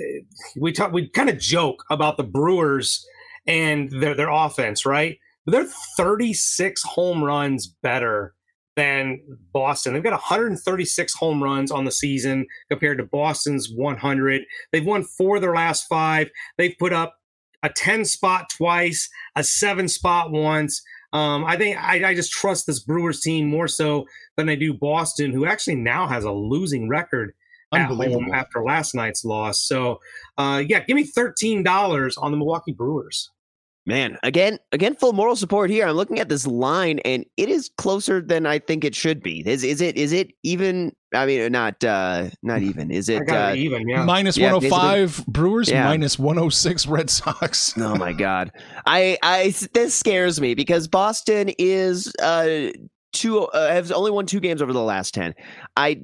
we 0.57 0.71
talk. 0.71 0.91
We 0.91 1.09
kind 1.09 1.29
of 1.29 1.39
joke 1.39 1.83
about 1.89 2.17
the 2.17 2.23
Brewers 2.23 3.05
and 3.47 3.89
their 3.91 4.15
their 4.15 4.29
offense, 4.29 4.86
right? 4.86 5.17
They're 5.45 5.67
36 5.97 6.81
home 6.84 7.23
runs 7.23 7.67
better 7.67 8.34
than 8.75 9.21
Boston. 9.53 9.93
They've 9.93 10.03
got 10.03 10.12
136 10.12 11.13
home 11.13 11.41
runs 11.41 11.71
on 11.71 11.86
the 11.86 11.91
season 11.91 12.47
compared 12.69 12.97
to 12.97 13.05
Boston's 13.05 13.69
100. 13.71 14.43
They've 14.71 14.86
won 14.86 15.03
four 15.03 15.38
of 15.38 15.41
their 15.41 15.55
last 15.55 15.86
five. 15.88 16.29
They've 16.58 16.75
put 16.77 16.93
up 16.93 17.15
a 17.63 17.69
10 17.69 18.05
spot 18.05 18.49
twice, 18.49 19.10
a 19.36 19.43
seven 19.43 19.88
spot 19.88 20.31
once. 20.31 20.81
Um, 21.13 21.45
I 21.45 21.55
think 21.58 21.77
I, 21.77 22.10
I, 22.10 22.13
just 22.13 22.31
trust 22.31 22.67
this 22.67 22.81
Brewers 22.81 23.21
team 23.21 23.47
more 23.47 23.69
so 23.69 24.05
than 24.36 24.49
I 24.49 24.55
do 24.55 24.73
Boston, 24.73 25.31
who 25.31 25.45
actually 25.45 25.75
now 25.75 26.08
has 26.08 26.25
a 26.25 26.31
losing 26.31 26.89
record 26.89 27.34
at 27.73 27.88
home 27.88 28.31
after 28.34 28.63
last 28.63 28.93
night's 28.93 29.23
loss. 29.23 29.62
So, 29.62 29.99
uh, 30.38 30.63
yeah, 30.67 30.81
give 30.81 30.95
me 30.95 31.03
thirteen 31.03 31.63
dollars 31.63 32.17
on 32.17 32.31
the 32.31 32.38
Milwaukee 32.38 32.73
Brewers. 32.73 33.31
Man, 33.87 34.17
again, 34.23 34.57
again, 34.71 34.95
full 34.95 35.13
moral 35.13 35.35
support 35.35 35.69
here. 35.69 35.87
I'm 35.87 35.95
looking 35.95 36.19
at 36.19 36.27
this 36.27 36.47
line, 36.47 36.97
and 37.05 37.23
it 37.37 37.49
is 37.49 37.69
closer 37.77 38.19
than 38.19 38.47
I 38.47 38.57
think 38.57 38.83
it 38.83 38.95
should 38.95 39.21
be. 39.21 39.47
Is 39.47 39.63
is 39.63 39.79
it 39.79 39.95
is 39.95 40.11
it 40.11 40.31
even? 40.41 40.91
I 41.13 41.27
mean, 41.27 41.51
not 41.51 41.83
uh 41.83 42.29
not 42.41 42.63
even. 42.63 42.89
Is 42.89 43.09
it 43.09 43.29
uh, 43.29 43.53
even? 43.55 43.87
Yeah, 43.87 44.03
minus 44.03 44.37
yeah, 44.37 44.53
105 44.53 45.27
Brewers, 45.27 45.69
yeah. 45.69 45.83
minus 45.83 46.17
106 46.17 46.87
Red 46.87 47.11
Sox. 47.11 47.73
oh 47.77 47.95
my 47.95 48.11
God, 48.11 48.51
I 48.87 49.19
I 49.21 49.53
this 49.73 49.93
scares 49.93 50.41
me 50.41 50.55
because 50.55 50.87
Boston 50.87 51.51
is 51.59 52.11
uh 52.23 52.71
two 53.13 53.41
uh, 53.41 53.71
has 53.71 53.91
only 53.91 54.09
won 54.09 54.25
two 54.25 54.39
games 54.39 54.61
over 54.61 54.73
the 54.73 54.81
last 54.81 55.13
10 55.13 55.33
i 55.77 55.97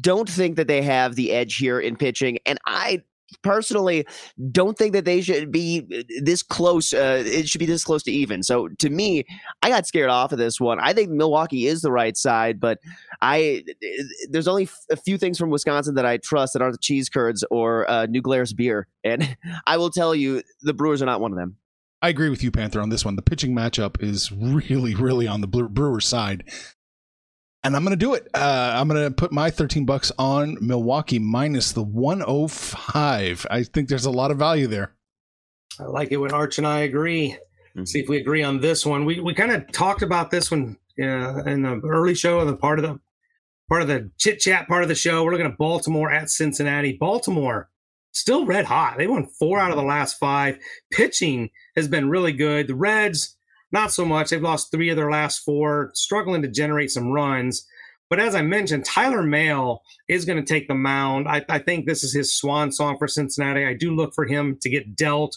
don't 0.00 0.28
think 0.28 0.56
that 0.56 0.66
they 0.66 0.82
have 0.82 1.14
the 1.14 1.30
edge 1.30 1.56
here 1.56 1.78
in 1.78 1.94
pitching 1.94 2.36
and 2.44 2.58
i 2.66 3.00
personally 3.42 4.06
don't 4.50 4.76
think 4.76 4.92
that 4.92 5.04
they 5.04 5.20
should 5.20 5.50
be 5.50 5.86
uh, 5.92 6.02
this 6.22 6.42
close. 6.42 6.92
Uh, 6.92 7.22
it 7.26 7.48
should 7.48 7.58
be 7.58 7.66
this 7.66 7.84
close 7.84 8.02
to 8.04 8.12
even. 8.12 8.42
So 8.42 8.68
to 8.68 8.90
me, 8.90 9.24
I 9.62 9.68
got 9.68 9.86
scared 9.86 10.10
off 10.10 10.32
of 10.32 10.38
this 10.38 10.60
one. 10.60 10.78
I 10.80 10.92
think 10.92 11.10
Milwaukee 11.10 11.66
is 11.66 11.82
the 11.82 11.92
right 11.92 12.16
side, 12.16 12.60
but 12.60 12.78
I 13.20 13.64
there's 14.30 14.48
only 14.48 14.68
a 14.90 14.96
few 14.96 15.18
things 15.18 15.38
from 15.38 15.50
Wisconsin 15.50 15.94
that 15.94 16.06
I 16.06 16.18
trust 16.18 16.52
that 16.52 16.62
aren't 16.62 16.74
the 16.74 16.78
cheese 16.78 17.08
curds 17.08 17.44
or 17.50 17.88
uh, 17.90 18.06
New 18.06 18.22
Glarus 18.22 18.52
beer, 18.52 18.86
and 19.04 19.36
I 19.66 19.76
will 19.76 19.90
tell 19.90 20.14
you 20.14 20.42
the 20.62 20.74
Brewers 20.74 21.02
are 21.02 21.06
not 21.06 21.20
one 21.20 21.32
of 21.32 21.38
them. 21.38 21.56
I 22.00 22.08
agree 22.08 22.30
with 22.30 22.42
you, 22.42 22.50
Panther, 22.50 22.80
on 22.80 22.88
this 22.88 23.04
one. 23.04 23.14
The 23.14 23.22
pitching 23.22 23.54
matchup 23.54 24.02
is 24.02 24.32
really, 24.32 24.92
really 24.96 25.28
on 25.28 25.40
the 25.40 25.46
Brewers 25.46 26.06
side 26.06 26.42
and 27.64 27.76
I'm 27.76 27.84
going 27.84 27.96
to 27.96 28.04
do 28.04 28.14
it. 28.14 28.28
Uh, 28.34 28.72
I'm 28.74 28.88
going 28.88 29.04
to 29.04 29.10
put 29.10 29.32
my 29.32 29.50
13 29.50 29.84
bucks 29.84 30.10
on 30.18 30.58
Milwaukee 30.60 31.18
minus 31.18 31.72
the 31.72 31.82
105. 31.82 33.46
I 33.50 33.62
think 33.62 33.88
there's 33.88 34.04
a 34.04 34.10
lot 34.10 34.30
of 34.30 34.38
value 34.38 34.66
there. 34.66 34.92
I 35.78 35.84
like 35.84 36.12
it 36.12 36.16
when 36.16 36.32
Arch 36.32 36.58
and 36.58 36.66
I 36.66 36.80
agree. 36.80 37.36
Mm-hmm. 37.70 37.84
See 37.84 38.00
if 38.00 38.08
we 38.08 38.18
agree 38.18 38.42
on 38.42 38.60
this 38.60 38.84
one. 38.84 39.04
We 39.04 39.20
we 39.20 39.32
kind 39.32 39.52
of 39.52 39.70
talked 39.72 40.02
about 40.02 40.30
this 40.30 40.50
one 40.50 40.76
uh, 41.00 41.44
in 41.44 41.62
the 41.62 41.80
early 41.84 42.14
show, 42.14 42.44
the 42.44 42.56
part 42.56 42.78
of 42.78 42.82
the 42.82 43.00
part 43.68 43.80
of 43.80 43.88
the 43.88 44.10
chit 44.18 44.40
chat 44.40 44.68
part 44.68 44.82
of 44.82 44.88
the 44.88 44.94
show. 44.94 45.24
We're 45.24 45.32
looking 45.32 45.46
at 45.46 45.56
Baltimore 45.56 46.10
at 46.10 46.28
Cincinnati. 46.28 46.98
Baltimore 46.98 47.70
still 48.12 48.44
red 48.44 48.66
hot. 48.66 48.98
They 48.98 49.06
won 49.06 49.26
four 49.26 49.58
out 49.58 49.70
of 49.70 49.76
the 49.76 49.82
last 49.82 50.18
five. 50.18 50.58
Pitching 50.90 51.50
has 51.74 51.88
been 51.88 52.10
really 52.10 52.32
good. 52.32 52.66
The 52.66 52.74
Reds 52.74 53.36
not 53.72 53.92
so 53.92 54.04
much. 54.04 54.30
They've 54.30 54.42
lost 54.42 54.70
three 54.70 54.90
of 54.90 54.96
their 54.96 55.10
last 55.10 55.38
four, 55.44 55.90
struggling 55.94 56.42
to 56.42 56.48
generate 56.48 56.90
some 56.90 57.10
runs. 57.10 57.66
But 58.10 58.20
as 58.20 58.34
I 58.34 58.42
mentioned, 58.42 58.84
Tyler 58.84 59.22
Mahle 59.22 59.78
is 60.06 60.26
going 60.26 60.36
to 60.36 60.44
take 60.44 60.68
the 60.68 60.74
mound. 60.74 61.26
I, 61.26 61.44
I, 61.48 61.58
think 61.58 61.86
this 61.86 62.04
is 62.04 62.12
his 62.12 62.36
swan 62.36 62.70
song 62.70 62.98
for 62.98 63.08
Cincinnati. 63.08 63.64
I 63.64 63.72
do 63.72 63.94
look 63.94 64.12
for 64.14 64.26
him 64.26 64.58
to 64.60 64.68
get 64.68 64.94
dealt. 64.94 65.34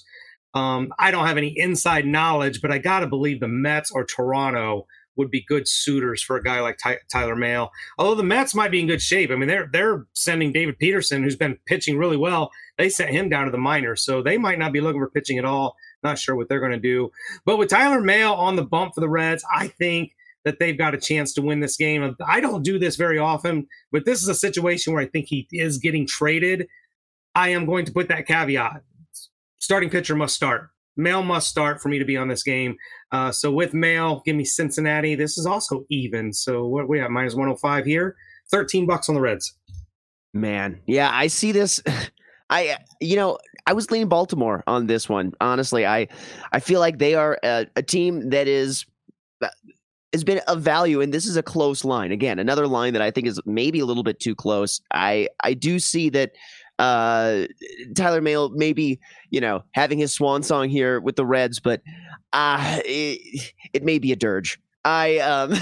Um, 0.54 0.94
I 1.00 1.10
don't 1.10 1.26
have 1.26 1.38
any 1.38 1.54
inside 1.58 2.06
knowledge, 2.06 2.62
but 2.62 2.72
I 2.72 2.78
got 2.78 3.00
to 3.00 3.08
believe 3.08 3.40
the 3.40 3.48
Mets 3.48 3.92
or 3.92 4.04
Toronto 4.04 4.88
would 5.16 5.32
be 5.32 5.46
good 5.48 5.68
suitors 5.68 6.22
for 6.22 6.36
a 6.36 6.44
guy 6.44 6.60
like 6.60 6.78
Ty- 6.78 7.00
Tyler 7.10 7.36
Mahle. 7.36 7.70
Although 7.98 8.16
the 8.16 8.24
Mets 8.24 8.54
might 8.54 8.72
be 8.72 8.82
in 8.82 8.88
good 8.88 9.02
shape. 9.02 9.32
I 9.32 9.36
mean, 9.36 9.48
they're 9.48 9.70
they're 9.72 10.06
sending 10.14 10.52
David 10.52 10.78
Peterson, 10.78 11.24
who's 11.24 11.36
been 11.36 11.58
pitching 11.66 11.98
really 11.98 12.18
well. 12.18 12.52
They 12.78 12.90
sent 12.90 13.12
him 13.12 13.30
down 13.30 13.46
to 13.46 13.52
the 13.52 13.58
minors, 13.58 14.04
so 14.04 14.22
they 14.22 14.38
might 14.38 14.60
not 14.60 14.74
be 14.74 14.82
looking 14.82 15.00
for 15.00 15.10
pitching 15.10 15.38
at 15.38 15.46
all. 15.46 15.76
Not 16.06 16.20
sure 16.20 16.36
what 16.36 16.48
they're 16.48 16.60
going 16.60 16.72
to 16.72 16.78
do. 16.78 17.12
But 17.46 17.58
with 17.58 17.70
Tyler 17.70 18.00
Mahle 18.00 18.38
on 18.38 18.56
the 18.56 18.64
bump 18.64 18.94
for 18.94 19.02
the 19.02 19.10
Reds, 19.10 19.44
I 19.54 19.68
think 19.68 20.16
that 20.44 20.60
they've 20.60 20.78
got 20.78 20.94
a 20.94 21.00
chance 21.00 21.34
to 21.34 21.42
win 21.42 21.60
this 21.60 21.76
game. 21.76 22.16
I 22.26 22.40
don't 22.40 22.62
do 22.62 22.78
this 22.78 22.96
very 22.96 23.18
often, 23.18 23.68
but 23.92 24.06
this 24.06 24.22
is 24.22 24.28
a 24.28 24.36
situation 24.36 24.94
where 24.94 25.02
I 25.02 25.08
think 25.08 25.26
he 25.26 25.48
is 25.52 25.80
getting 25.80 26.06
traded. 26.06 26.68
I 27.34 27.50
am 27.50 27.66
going 27.66 27.86
to 27.86 27.92
put 27.92 28.08
that 28.10 28.28
caveat. 28.28 28.84
Starting 29.58 29.90
pitcher 29.90 30.16
must 30.16 30.36
start. 30.36 30.70
Mahle 30.96 31.26
must 31.26 31.48
start 31.48 31.82
for 31.82 31.90
me 31.90 31.98
to 31.98 32.06
be 32.06 32.16
on 32.16 32.28
this 32.28 32.44
game. 32.44 32.78
Uh, 33.12 33.32
so 33.32 33.52
with 33.52 33.74
Mahle, 33.74 34.22
give 34.24 34.36
me 34.36 34.46
Cincinnati. 34.46 35.16
This 35.16 35.40
is 35.40 35.48
also 35.48 35.86
even. 35.90 36.32
So 36.32 36.68
what 36.68 36.88
we 36.88 37.00
have 37.00 37.10
minus 37.10 37.34
105 37.34 37.86
here. 37.86 38.16
13 38.52 38.86
bucks 38.86 39.10
on 39.10 39.16
the 39.16 39.22
Reds. 39.22 39.58
Man, 40.34 40.80
yeah, 40.86 41.10
I 41.12 41.28
see 41.28 41.52
this. 41.52 41.82
I, 42.50 42.78
you 43.02 43.16
know, 43.16 43.38
I 43.66 43.74
was 43.74 43.90
leaning 43.90 44.08
Baltimore 44.08 44.64
on 44.68 44.88
this 44.88 45.10
one. 45.10 45.34
Honestly, 45.42 45.86
I, 45.86 46.08
I 46.52 46.60
feel 46.60 46.80
like 46.80 47.00
they 47.00 47.16
are 47.16 47.40
a, 47.44 47.68
a 47.76 47.82
team 47.82 48.30
that 48.30 48.48
is 48.48 48.86
uh, 49.42 49.48
has 50.14 50.24
been 50.24 50.40
of 50.48 50.62
value, 50.62 51.02
and 51.02 51.14
this 51.14 51.26
is 51.26 51.38
a 51.38 51.44
close 51.44 51.84
line. 51.84 52.12
Again, 52.12 52.40
another 52.40 52.68
line 52.68 52.94
that 52.94 53.02
I 53.02 53.12
think 53.12 53.28
is 53.28 53.40
maybe 53.46 53.80
a 53.80 53.86
little 53.86 54.04
bit 54.04 54.20
too 54.20 54.36
close. 54.36 54.80
I, 54.94 55.30
I 55.44 55.54
do 55.54 55.80
see 55.80 56.10
that 56.10 56.32
uh, 56.78 57.46
Tyler 57.96 58.22
Mahle 58.22 58.52
maybe 58.54 59.00
you 59.30 59.42
know 59.42 59.64
having 59.74 59.98
his 59.98 60.14
swan 60.14 60.44
song 60.44 60.70
here 60.70 61.00
with 61.00 61.16
the 61.16 61.26
Reds, 61.26 61.60
but 61.60 61.82
uh, 62.34 62.80
it, 62.86 63.52
it 63.74 63.84
may 63.84 64.00
be 64.00 64.12
a 64.12 64.16
dirge. 64.16 64.60
I 64.84 65.18
um 65.18 65.50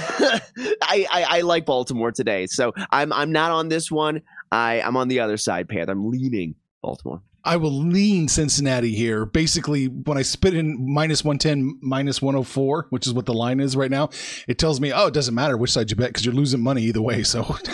I, 0.82 1.08
I, 1.10 1.26
I 1.30 1.42
like 1.42 1.66
Baltimore 1.66 2.12
today, 2.12 2.46
so 2.48 2.74
I'm 2.92 3.14
I'm 3.14 3.32
not 3.32 3.52
on 3.52 3.70
this 3.70 3.90
one. 3.90 4.22
I 4.52 4.82
I'm 4.82 4.98
on 4.98 5.08
the 5.08 5.22
other 5.22 5.38
side, 5.38 5.70
Panther. 5.70 5.94
I'm 5.94 6.10
leaning 6.10 6.56
Baltimore. 6.84 7.22
I 7.46 7.58
will 7.58 7.72
lean 7.72 8.28
Cincinnati 8.28 8.94
here. 8.94 9.26
Basically, 9.26 9.88
when 9.88 10.18
I 10.18 10.22
spit 10.22 10.54
in 10.54 10.78
minus 10.80 11.26
110, 11.26 11.80
minus 11.82 12.22
104, 12.22 12.88
which 12.90 13.08
is 13.08 13.14
what 13.14 13.26
the 13.26 13.34
line 13.34 13.60
is 13.60 13.76
right 13.76 13.92
now, 13.92 14.10
it 14.48 14.58
tells 14.58 14.80
me, 14.80 14.94
oh, 14.94 15.08
it 15.08 15.14
doesn't 15.14 15.36
matter 15.36 15.58
which 15.58 15.72
side 15.72 15.90
you 15.90 15.98
bet 15.98 16.10
because 16.10 16.26
you're 16.26 16.36
losing 16.36 16.62
money 16.62 16.84
either 16.84 17.02
way. 17.02 17.24
So 17.24 17.58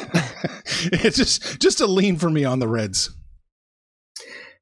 it's 0.66 1.18
just 1.18 1.62
just 1.62 1.82
a 1.82 1.88
lean 1.88 2.18
for 2.18 2.30
me 2.30 2.46
on 2.46 2.60
the 2.60 2.68
Reds. 2.68 3.12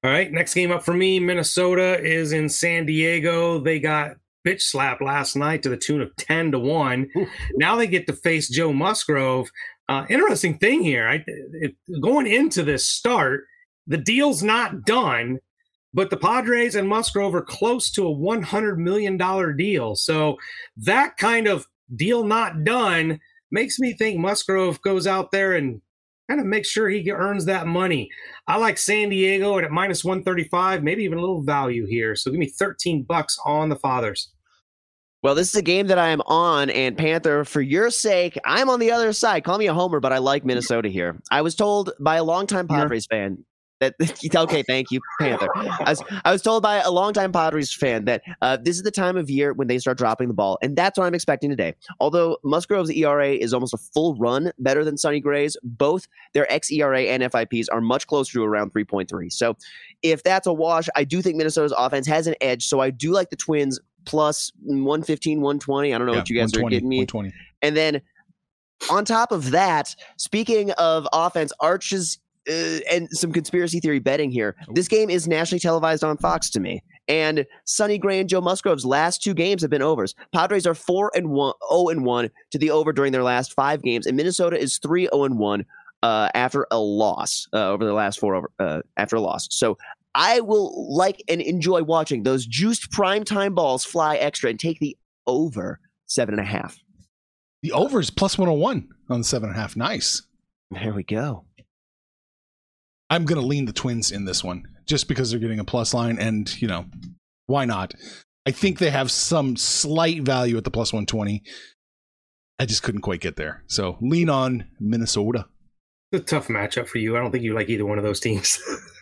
All 0.04 0.12
right, 0.12 0.32
next 0.32 0.54
game 0.54 0.72
up 0.72 0.84
for 0.84 0.94
me, 0.94 1.20
Minnesota 1.20 2.00
is 2.00 2.32
in 2.32 2.50
San 2.50 2.86
Diego. 2.86 3.60
They 3.60 3.80
got 3.80 4.18
bitch 4.46 4.62
slapped 4.62 5.02
last 5.02 5.36
night 5.36 5.64
to 5.64 5.70
the 5.70 5.78
tune 5.78 6.02
of 6.02 6.16
10 6.18 6.52
to 6.52 6.60
1. 6.60 7.10
Ooh. 7.18 7.28
Now 7.56 7.76
they 7.76 7.88
get 7.88 8.08
to 8.08 8.14
face 8.14 8.48
Joe 8.48 8.72
Musgrove. 8.72 9.50
Uh, 9.90 10.06
interesting 10.10 10.58
thing 10.58 10.84
here, 10.84 11.08
I, 11.08 11.24
it, 11.54 11.76
going 12.02 12.28
into 12.28 12.64
this 12.64 12.86
start, 12.86 13.46
the 13.88 13.98
deal's 13.98 14.44
not 14.44 14.86
done, 14.86 15.40
but 15.94 16.10
the 16.10 16.18
Padres 16.18 16.76
and 16.76 16.88
Musgrove 16.88 17.34
are 17.34 17.42
close 17.42 17.90
to 17.92 18.08
a 18.08 18.16
$100 18.16 18.78
million 18.78 19.18
deal. 19.58 19.96
So 19.96 20.38
that 20.78 21.18
kind 21.18 21.48
of 21.48 21.66
deal 21.96 22.24
not 22.24 22.64
done 22.64 23.20
makes 23.50 23.80
me 23.80 23.94
think 23.94 24.20
Musgrove 24.20 24.82
goes 24.82 25.08
out 25.08 25.32
there 25.32 25.54
and 25.54 25.82
kind 26.30 26.42
of 26.42 26.46
make 26.46 26.66
sure 26.66 26.90
he 26.90 27.10
earns 27.10 27.46
that 27.46 27.68
money. 27.68 28.10
I 28.48 28.58
like 28.58 28.78
San 28.78 29.10
Diego 29.10 29.58
at 29.58 29.72
minus 29.72 30.04
135, 30.04 30.84
maybe 30.84 31.04
even 31.04 31.18
a 31.18 31.22
little 31.22 31.42
value 31.42 31.86
here. 31.86 32.16
So 32.16 32.30
give 32.30 32.40
me 32.40 32.50
13 32.50 33.04
bucks 33.04 33.40
on 33.46 33.70
the 33.70 33.78
Fathers. 33.78 34.30
Well, 35.24 35.36
this 35.36 35.50
is 35.50 35.56
a 35.56 35.64
game 35.64 35.88
that 35.88 35.98
I 35.98 36.10
am 36.10 36.22
on, 36.28 36.70
and 36.70 36.96
Panther, 36.96 37.44
for 37.44 37.60
your 37.60 37.90
sake, 37.90 38.38
I'm 38.46 38.70
on 38.70 38.80
the 38.80 38.92
other 38.92 39.12
side. 39.14 39.44
Call 39.44 39.58
me 39.58 39.66
a 39.66 39.74
homer, 39.74 40.00
but 40.00 40.14
I 40.14 40.20
like 40.20 40.46
Minnesota 40.46 40.90
here. 40.90 41.20
I 41.32 41.42
was 41.42 41.56
told 41.56 41.92
by 42.00 42.18
a 42.18 42.24
longtime 42.24 42.68
Padres 42.68 43.08
fan 43.08 43.44
that 43.80 43.96
okay, 44.36 44.64
thank 44.64 44.92
you, 44.92 45.00
Panther. 45.20 45.50
I 45.56 45.90
was, 45.90 46.04
I 46.26 46.32
was 46.32 46.42
told 46.42 46.64
by 46.64 46.78
a 46.78 46.92
longtime 46.92 47.32
Padres 47.32 47.74
fan 47.74 48.06
that 48.06 48.24
uh, 48.42 48.58
this 48.58 48.76
is 48.76 48.84
the 48.84 48.92
time 48.92 49.18
of 49.18 49.30
year 49.30 49.54
when 49.54 49.68
they 49.68 49.80
start 49.80 49.98
dropping 49.98 50.28
the 50.28 50.34
ball, 50.34 50.58
and 50.62 50.76
that's 50.76 50.98
what 50.98 51.06
I'm 51.06 51.16
expecting 51.16 51.50
today. 51.50 51.76
Although 52.00 52.38
Musgrove's 52.44 52.90
ERA 52.92 53.32
is 53.32 53.54
almost 53.54 53.74
a 53.74 53.78
full 53.78 54.16
run 54.16 54.52
better 54.60 54.84
than 54.84 54.98
Sonny 54.98 55.20
Gray's, 55.20 55.58
both 55.64 56.08
their 56.34 56.46
xERA 56.46 57.08
and 57.08 57.24
FIPs 57.32 57.70
are 57.70 57.82
much 57.82 58.08
closer 58.08 58.34
to 58.34 58.44
around 58.44 58.74
3.3. 58.74 59.32
So, 59.32 59.56
if 60.02 60.24
that's 60.24 60.48
a 60.48 60.54
wash, 60.54 60.88
I 60.96 61.04
do 61.04 61.22
think 61.22 61.38
Minnesota's 61.38 61.74
offense 61.78 62.08
has 62.08 62.28
an 62.28 62.36
edge. 62.42 62.66
So 62.66 62.80
I 62.80 62.90
do 62.90 63.12
like 63.12 63.30
the 63.30 63.36
Twins 63.36 63.80
plus 64.06 64.52
115, 64.64 65.42
120. 65.42 65.94
I 65.94 65.98
don't 65.98 66.08
know 66.08 66.14
yeah, 66.14 66.20
what 66.20 66.30
you 66.30 66.40
guys 66.40 66.56
are 66.56 66.70
getting 66.70 66.90
me. 66.90 67.06
And 67.62 67.76
then 67.76 68.02
on 68.90 69.06
top 69.06 69.32
of 69.32 69.52
that, 69.52 69.96
speaking 70.18 70.72
of 70.72 71.08
offense, 71.14 71.52
Arch's 71.60 72.20
uh, 72.50 72.80
and 72.92 73.10
some 73.12 73.32
conspiracy 73.32 73.80
theory 73.80 74.00
betting 74.00 74.32
here. 74.32 74.56
This 74.74 74.88
game 74.88 75.10
is 75.10 75.28
nationally 75.28 75.60
televised 75.60 76.04
on 76.04 76.18
Fox 76.18 76.50
to 76.52 76.60
me. 76.60 76.84
And 77.08 77.46
Sonny 77.66 77.98
Gray 77.98 78.20
and 78.20 78.28
Joe 78.28 78.42
Musgrove's 78.42 78.86
last 78.86 79.24
two 79.24 79.34
games 79.34 79.62
have 79.62 79.72
been 79.72 79.82
overs. 79.82 80.14
Padres 80.34 80.68
are 80.68 80.74
4 80.74 81.12
and 81.16 81.30
1 81.30 81.54
0 81.72 81.90
and 81.90 82.06
1 82.06 82.30
to 82.52 82.58
the 82.58 82.72
over 82.72 82.92
during 82.92 83.12
their 83.12 83.24
last 83.24 83.54
5 83.54 83.82
games 83.82 84.06
and 84.06 84.18
Minnesota 84.18 84.60
is 84.60 84.78
3 84.80 85.08
0 85.14 85.24
and 85.24 85.40
1 85.40 85.66
uh, 86.04 86.30
after 86.34 86.68
a 86.72 86.80
loss 86.80 87.48
uh, 87.54 87.70
over 87.70 87.86
the 87.86 87.94
last 87.94 88.20
4 88.20 88.36
over 88.36 88.52
uh, 88.60 88.82
after 88.98 89.16
a 89.16 89.22
loss. 89.22 89.48
So 89.52 89.78
I 90.16 90.42
will 90.42 90.94
like 90.94 91.24
and 91.28 91.42
enjoy 91.42 91.84
watching 91.84 92.24
those 92.24 92.46
juiced 92.46 92.92
primetime 92.92 93.56
balls 93.56 93.86
fly 93.86 94.18
extra 94.18 94.50
and 94.50 94.60
take 94.60 94.80
the 94.80 94.98
over 95.28 95.80
seven 96.08 96.34
and 96.34 96.42
a 96.42 96.46
half. 96.46 96.78
The 97.62 97.72
over 97.72 98.00
is 98.00 98.10
plus 98.10 98.38
101 98.38 98.88
on 99.10 99.20
the 99.20 99.24
seven 99.24 99.50
and 99.50 99.58
a 99.58 99.62
half. 99.62 99.76
Nice. 99.76 100.24
There 100.72 100.94
we 100.94 101.04
go. 101.04 101.46
I'm 103.10 103.26
going 103.26 103.40
to 103.40 103.46
lean 103.46 103.66
the 103.66 103.74
Twins 103.74 104.12
in 104.12 104.26
this 104.26 104.44
one 104.44 104.64
just 104.86 105.08
because 105.08 105.32
they're 105.32 105.40
getting 105.40 105.60
a 105.60 105.66
plus 105.66 105.94
line, 105.94 106.18
and 106.20 106.62
you 106.62 106.68
know, 106.68 106.86
why 107.46 107.66
not? 107.66 107.94
I 108.46 108.52
think 108.52 108.80
they 108.80 108.90
have 108.90 109.12
some 109.12 109.58
slight 109.58 110.22
value 110.22 110.58
at 110.58 110.64
the 110.64 110.72
plus 110.72 110.94
120. 110.94 111.44
I 112.60 112.66
just 112.66 112.82
couldn't 112.82 113.02
quite 113.02 113.20
get 113.20 113.36
there. 113.36 113.64
So 113.68 113.98
lean 114.02 114.30
on 114.30 114.66
Minnesota. 114.80 115.48
It's 116.12 116.24
a 116.24 116.26
tough 116.26 116.48
matchup 116.48 116.88
for 116.88 116.98
you. 116.98 117.18
I 117.18 117.20
don't 117.20 117.32
think 117.32 117.44
you 117.44 117.54
like 117.54 117.70
either 117.70 117.86
one 117.86 117.98
of 117.98 118.04
those 118.04 118.20
teams. 118.20 118.60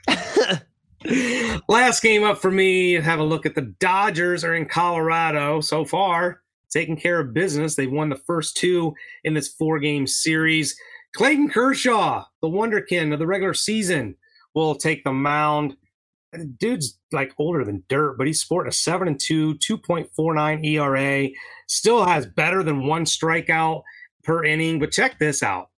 Last 1.68 2.02
game 2.02 2.24
up 2.24 2.39
for 2.39 2.50
me. 2.50 2.94
Have 2.94 3.20
a 3.20 3.24
look 3.24 3.46
at 3.46 3.56
the 3.56 3.74
Dodgers 3.80 4.44
are 4.44 4.56
in 4.56 4.65
Colorado 4.65 5.62
so 5.62 5.86
far, 5.86 6.41
taking 6.72 6.98
care 6.98 7.20
of 7.20 7.34
business. 7.34 7.76
They've 7.76 7.91
won 7.91 8.10
the 8.10 8.15
first 8.15 8.58
two 8.58 8.94
in 9.24 9.36
this 9.36 9.48
four 9.48 9.80
game 9.80 10.08
series. 10.08 10.76
Clayton 11.15 11.49
Kershaw, 11.49 12.25
the 12.41 12.49
wonderkin 12.49 13.13
of 13.13 13.19
the 13.19 13.28
regular 13.28 13.54
season, 13.54 14.15
will 14.54 14.75
take 14.75 15.04
the 15.04 15.13
mound. 15.13 15.75
Dude's 16.58 16.99
like 17.13 17.34
older 17.38 17.63
than 17.63 17.84
dirt, 17.88 18.17
but 18.17 18.28
he's 18.28 18.41
sporting 18.41 18.69
a 18.69 18.73
7 18.73 19.08
and 19.08 19.19
2, 19.19 19.56
2.49 19.56 20.65
ERA. 20.65 21.30
Still 21.67 22.06
has 22.06 22.25
better 22.25 22.63
than 22.63 22.86
one 22.86 23.06
strikeout 23.06 23.84
per 24.23 24.43
inning. 24.43 24.80
But 24.80 24.91
check 24.91 25.17
this 25.17 25.41
out. 25.41 25.69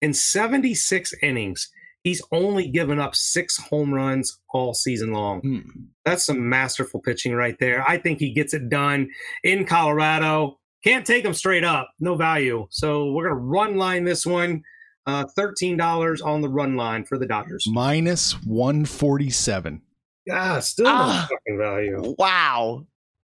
In 0.00 0.14
76 0.14 1.12
innings, 1.22 1.68
he's 2.02 2.22
only 2.32 2.68
given 2.68 2.98
up 2.98 3.14
six 3.14 3.58
home 3.58 3.92
runs 3.92 4.38
all 4.50 4.72
season 4.72 5.12
long. 5.12 5.40
Hmm. 5.40 5.60
That's 6.04 6.24
some 6.24 6.48
masterful 6.48 7.00
pitching 7.00 7.34
right 7.34 7.58
there. 7.60 7.86
I 7.86 7.98
think 7.98 8.20
he 8.20 8.32
gets 8.32 8.54
it 8.54 8.70
done 8.70 9.10
in 9.44 9.66
Colorado. 9.66 10.58
Can't 10.82 11.04
take 11.04 11.24
him 11.24 11.34
straight 11.34 11.64
up, 11.64 11.90
no 12.00 12.14
value. 12.14 12.66
So 12.70 13.12
we're 13.12 13.28
going 13.28 13.38
to 13.38 13.44
run 13.44 13.76
line 13.76 14.04
this 14.04 14.24
one. 14.24 14.62
Uh, 15.08 15.24
$13 15.24 16.22
on 16.22 16.42
the 16.42 16.48
run 16.50 16.76
line 16.76 17.02
for 17.02 17.16
the 17.16 17.24
Dodgers. 17.24 17.66
Minus 17.66 18.32
147. 18.44 19.80
Yeah, 20.26 20.60
still 20.60 20.84
no 20.84 20.92
ah, 20.94 21.28
fucking 21.30 21.56
value. 21.56 22.14
Wow. 22.18 22.84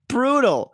Brutal. 0.07 0.73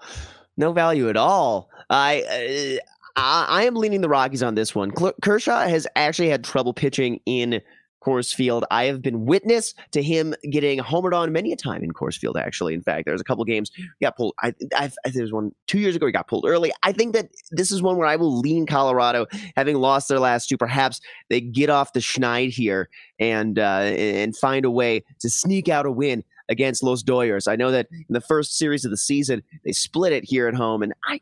No 0.55 0.71
value 0.71 1.09
at 1.09 1.17
all. 1.17 1.69
I, 1.89 2.21
uh, 2.21 2.79
I 3.17 3.45
I 3.49 3.63
am 3.63 3.75
leaning 3.75 3.99
the 3.99 4.07
Rockies 4.07 4.41
on 4.41 4.55
this 4.55 4.73
one. 4.73 4.91
Kershaw 5.21 5.67
has 5.67 5.85
actually 5.97 6.29
had 6.29 6.41
trouble 6.41 6.73
pitching 6.73 7.19
in 7.25 7.61
Coors 8.03 8.33
Field. 8.33 8.65
I 8.71 8.85
have 8.85 9.01
been 9.01 9.25
witness 9.25 9.73
to 9.91 10.01
him 10.01 10.33
getting 10.51 10.79
homered 10.79 11.13
on 11.13 11.31
many 11.31 11.51
a 11.51 11.55
time 11.55 11.83
in 11.83 11.91
Coors 11.91 12.17
Field. 12.17 12.37
Actually, 12.37 12.73
in 12.73 12.81
fact, 12.81 13.05
there's 13.05 13.21
a 13.21 13.23
couple 13.23 13.43
games 13.45 13.71
he 13.75 13.85
got 14.01 14.17
pulled. 14.17 14.33
I, 14.41 14.53
I, 14.75 14.91
I 15.05 15.09
there 15.09 15.23
was 15.23 15.31
one 15.31 15.51
two 15.67 15.79
years 15.79 15.95
ago 15.95 16.05
he 16.05 16.11
got 16.11 16.27
pulled 16.27 16.45
early. 16.47 16.71
I 16.83 16.91
think 16.91 17.13
that 17.13 17.29
this 17.51 17.71
is 17.71 17.81
one 17.81 17.97
where 17.97 18.07
I 18.07 18.15
will 18.15 18.39
lean 18.39 18.65
Colorado, 18.65 19.25
having 19.55 19.77
lost 19.77 20.09
their 20.09 20.19
last 20.19 20.47
two. 20.47 20.57
Perhaps 20.57 21.01
they 21.29 21.41
get 21.41 21.69
off 21.69 21.93
the 21.93 21.99
schneid 21.99 22.49
here 22.49 22.89
and 23.19 23.57
uh, 23.59 23.81
and 23.95 24.35
find 24.35 24.65
a 24.65 24.71
way 24.71 25.03
to 25.21 25.29
sneak 25.29 25.69
out 25.69 25.85
a 25.85 25.91
win 25.91 26.23
against 26.49 26.83
Los 26.83 27.03
Doyers. 27.03 27.47
I 27.47 27.55
know 27.55 27.71
that 27.71 27.87
in 27.91 28.05
the 28.09 28.21
first 28.21 28.57
series 28.57 28.85
of 28.85 28.91
the 28.91 28.97
season 28.97 29.43
they 29.63 29.71
split 29.71 30.13
it 30.13 30.23
here 30.25 30.47
at 30.47 30.55
home, 30.55 30.83
and 30.83 30.93
I 31.07 31.21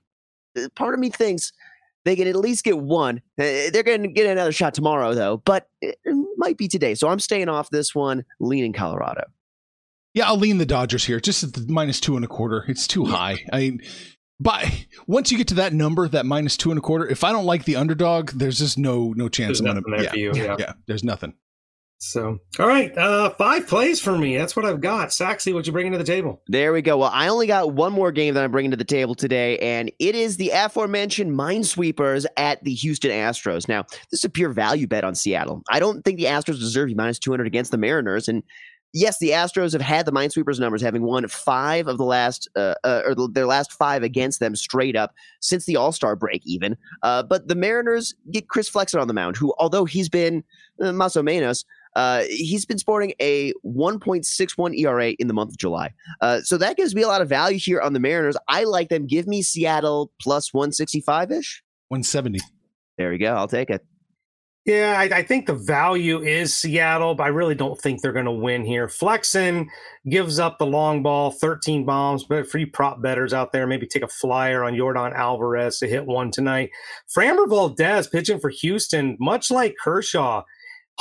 part 0.75 0.93
of 0.93 0.99
me 0.99 1.09
thinks 1.09 1.51
they 2.05 2.15
can 2.15 2.27
at 2.27 2.35
least 2.35 2.63
get 2.63 2.77
one. 2.77 3.21
Uh, 3.39 3.69
they're 3.71 3.83
going 3.83 4.03
to 4.03 4.09
get 4.09 4.27
another 4.27 4.51
shot 4.51 4.73
tomorrow, 4.73 5.13
though, 5.13 5.37
but 5.37 5.67
it 5.81 5.97
might 6.37 6.57
be 6.57 6.67
today. 6.67 6.95
So 6.95 7.07
I'm 7.07 7.19
staying 7.19 7.49
off 7.49 7.69
this 7.69 7.93
one, 7.93 8.25
leaning 8.39 8.73
Colorado. 8.73 9.23
Yeah, 10.13 10.27
I'll 10.27 10.37
lean 10.37 10.57
the 10.57 10.65
Dodgers 10.65 11.05
here, 11.05 11.19
just 11.19 11.43
at 11.43 11.53
the 11.53 11.65
minus 11.71 11.99
two 11.99 12.15
and 12.15 12.25
a 12.25 12.27
quarter. 12.27 12.65
It's 12.67 12.85
too 12.87 13.05
high. 13.05 13.45
I 13.53 13.59
mean, 13.59 13.81
but 14.39 14.65
once 15.07 15.31
you 15.31 15.37
get 15.37 15.47
to 15.49 15.53
that 15.55 15.71
number, 15.71 16.07
that 16.07 16.25
minus 16.25 16.57
two 16.57 16.71
and 16.71 16.77
a 16.77 16.81
quarter, 16.81 17.07
if 17.07 17.23
I 17.23 17.31
don't 17.31 17.45
like 17.45 17.63
the 17.63 17.77
underdog, 17.77 18.31
there's 18.31 18.57
just 18.57 18.77
no 18.77 19.13
no 19.13 19.29
chance 19.29 19.59
There's 19.59 19.61
I'm 19.61 19.81
gonna. 19.81 19.81
nothing 19.87 20.03
yeah, 20.03 20.09
for 20.09 20.17
you, 20.17 20.31
yeah, 20.33 20.55
yeah. 20.59 20.73
there's 20.87 21.03
nothing. 21.03 21.35
So, 22.03 22.39
all 22.57 22.67
right, 22.67 22.97
uh, 22.97 23.29
five 23.29 23.67
plays 23.67 24.01
for 24.01 24.17
me. 24.17 24.35
That's 24.35 24.55
what 24.55 24.65
I've 24.65 24.81
got. 24.81 25.09
Saxy, 25.09 25.53
what 25.53 25.67
you 25.67 25.71
bringing 25.71 25.91
to 25.91 25.99
the 25.99 26.03
table? 26.03 26.41
There 26.47 26.73
we 26.73 26.81
go. 26.81 26.97
Well, 26.97 27.11
I 27.13 27.27
only 27.27 27.45
got 27.45 27.73
one 27.73 27.93
more 27.93 28.11
game 28.11 28.33
that 28.33 28.43
I'm 28.43 28.51
bringing 28.51 28.71
to 28.71 28.77
the 28.77 28.83
table 28.83 29.13
today, 29.13 29.59
and 29.59 29.91
it 29.99 30.15
is 30.15 30.37
the 30.37 30.49
aforementioned 30.49 31.31
Minesweepers 31.31 32.25
at 32.37 32.63
the 32.63 32.73
Houston 32.73 33.11
Astros. 33.11 33.67
Now, 33.67 33.83
this 34.09 34.21
is 34.21 34.25
a 34.25 34.31
pure 34.31 34.49
value 34.49 34.87
bet 34.87 35.03
on 35.03 35.13
Seattle. 35.13 35.61
I 35.69 35.79
don't 35.79 36.01
think 36.03 36.17
the 36.17 36.25
Astros 36.25 36.57
deserve 36.57 36.89
you 36.89 36.95
minus 36.95 37.19
200 37.19 37.45
against 37.45 37.69
the 37.69 37.77
Mariners, 37.77 38.27
and 38.27 38.41
yes, 38.93 39.19
the 39.19 39.29
Astros 39.29 39.73
have 39.73 39.81
had 39.81 40.07
the 40.07 40.11
Minesweepers 40.11 40.59
numbers, 40.59 40.81
having 40.81 41.03
won 41.03 41.27
five 41.27 41.87
of 41.87 41.99
the 41.99 42.03
last, 42.03 42.49
uh, 42.55 42.73
uh, 42.83 43.03
or 43.05 43.27
their 43.27 43.45
last 43.45 43.71
five 43.73 44.01
against 44.01 44.39
them 44.39 44.55
straight 44.55 44.95
up 44.95 45.13
since 45.39 45.65
the 45.65 45.75
All 45.75 45.91
Star 45.91 46.15
break, 46.15 46.41
even. 46.45 46.75
Uh, 47.03 47.21
but 47.21 47.47
the 47.47 47.55
Mariners 47.55 48.15
get 48.31 48.49
Chris 48.49 48.67
Flexen 48.67 48.99
on 48.99 49.07
the 49.07 49.13
mound, 49.13 49.37
who, 49.37 49.53
although 49.59 49.85
he's 49.85 50.09
been 50.09 50.43
uh, 50.81 50.85
más 50.85 51.15
menos, 51.23 51.63
uh, 51.95 52.23
he's 52.29 52.65
been 52.65 52.77
sporting 52.77 53.13
a 53.19 53.53
1.61 53.65 54.77
ERA 54.77 55.09
in 55.11 55.27
the 55.27 55.33
month 55.33 55.51
of 55.51 55.57
July. 55.57 55.93
Uh, 56.21 56.41
so 56.41 56.57
that 56.57 56.77
gives 56.77 56.95
me 56.95 57.01
a 57.01 57.07
lot 57.07 57.21
of 57.21 57.29
value 57.29 57.59
here 57.59 57.81
on 57.81 57.93
the 57.93 57.99
Mariners. 57.99 58.37
I 58.47 58.63
like 58.63 58.89
them. 58.89 59.07
Give 59.07 59.27
me 59.27 59.41
Seattle 59.41 60.11
plus 60.19 60.53
165 60.53 61.31
ish. 61.31 61.63
170. 61.89 62.39
There 62.97 63.09
we 63.09 63.17
go. 63.17 63.33
I'll 63.33 63.47
take 63.47 63.69
it. 63.69 63.85
Yeah, 64.65 64.95
I, 64.95 65.03
I 65.05 65.23
think 65.23 65.47
the 65.47 65.55
value 65.55 66.21
is 66.21 66.55
Seattle, 66.55 67.15
but 67.15 67.23
I 67.23 67.27
really 67.29 67.55
don't 67.55 67.81
think 67.81 68.01
they're 68.01 68.13
going 68.13 68.25
to 68.25 68.31
win 68.31 68.63
here. 68.63 68.87
Flexen 68.87 69.67
gives 70.07 70.37
up 70.37 70.59
the 70.59 70.67
long 70.67 71.01
ball, 71.01 71.31
13 71.31 71.83
bombs, 71.83 72.23
but 72.23 72.47
for 72.47 72.59
you 72.59 72.67
prop 72.67 73.01
betters 73.01 73.33
out 73.33 73.51
there, 73.51 73.65
maybe 73.65 73.87
take 73.87 74.03
a 74.03 74.07
flyer 74.07 74.63
on 74.63 74.73
Yordan 74.73 75.15
Alvarez 75.15 75.79
to 75.79 75.87
hit 75.87 76.05
one 76.05 76.29
tonight. 76.29 76.69
Framber 77.09 77.49
Valdez 77.49 78.07
pitching 78.07 78.39
for 78.39 78.49
Houston, 78.49 79.17
much 79.19 79.49
like 79.49 79.77
Kershaw, 79.81 80.43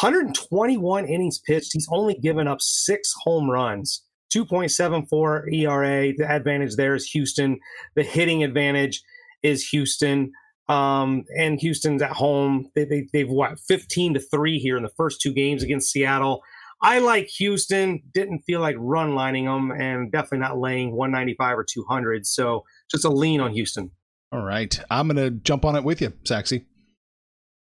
121 0.01 1.07
innings 1.07 1.39
pitched. 1.39 1.73
He's 1.73 1.89
only 1.91 2.15
given 2.15 2.49
up 2.49 2.61
six 2.61 3.13
home 3.23 3.51
runs, 3.51 4.03
2.74 4.35 5.53
ERA. 5.53 6.13
The 6.17 6.27
advantage 6.31 6.77
there 6.77 6.95
is 6.95 7.07
Houston. 7.11 7.59
The 7.97 8.03
hitting 8.03 8.43
advantage 8.43 9.03
is 9.43 9.67
Houston. 9.69 10.33
Um, 10.69 11.25
and 11.37 11.61
Houston's 11.61 12.01
at 12.01 12.13
home. 12.13 12.71
They, 12.75 12.85
they, 12.85 13.09
they've 13.13 13.29
what 13.29 13.59
15 13.59 14.15
to 14.15 14.21
three 14.21 14.59
here 14.59 14.77
in 14.77 14.83
the 14.85 14.93
first 14.97 15.21
two 15.21 15.33
games 15.33 15.63
against 15.63 15.91
Seattle. 15.91 16.43
I 16.83 17.01
like 17.01 17.27
Houston. 17.39 18.03
Didn't 18.15 18.43
feel 18.47 18.61
like 18.61 18.77
run 18.79 19.15
lining 19.15 19.45
them, 19.45 19.71
and 19.71 20.11
definitely 20.11 20.39
not 20.39 20.59
laying 20.59 20.93
195 20.93 21.59
or 21.59 21.65
200. 21.65 22.27
So 22.27 22.65
just 22.91 23.05
a 23.05 23.11
lean 23.11 23.41
on 23.41 23.53
Houston. 23.53 23.91
All 24.33 24.41
right. 24.41 24.79
I'm 24.91 25.09
going 25.09 25.17
to 25.17 25.31
jump 25.31 25.65
on 25.65 25.77
it 25.77 25.85
with 25.85 26.01
you, 26.01 26.11
Saxy. 26.25 26.65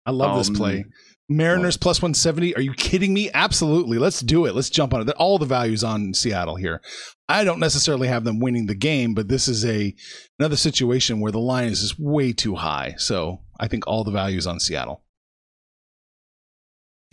I 0.06 0.12
love 0.12 0.38
this 0.38 0.48
Um, 0.48 0.54
play. 0.54 0.84
Mariners 1.30 1.76
plus 1.76 2.02
170. 2.02 2.56
Are 2.56 2.60
you 2.60 2.72
kidding 2.72 3.14
me? 3.14 3.30
Absolutely. 3.32 3.98
Let's 3.98 4.18
do 4.18 4.46
it. 4.46 4.54
Let's 4.54 4.68
jump 4.68 4.92
on 4.92 5.08
it. 5.08 5.14
All 5.16 5.38
the 5.38 5.46
values 5.46 5.84
on 5.84 6.12
Seattle 6.12 6.56
here. 6.56 6.82
I 7.28 7.44
don't 7.44 7.60
necessarily 7.60 8.08
have 8.08 8.24
them 8.24 8.40
winning 8.40 8.66
the 8.66 8.74
game, 8.74 9.14
but 9.14 9.28
this 9.28 9.46
is 9.46 9.64
a 9.64 9.94
another 10.40 10.56
situation 10.56 11.20
where 11.20 11.30
the 11.30 11.38
line 11.38 11.68
is 11.68 11.82
just 11.82 12.00
way 12.00 12.32
too 12.32 12.56
high. 12.56 12.94
So 12.98 13.42
I 13.60 13.68
think 13.68 13.86
all 13.86 14.02
the 14.02 14.10
values 14.10 14.48
on 14.48 14.58
Seattle. 14.58 15.04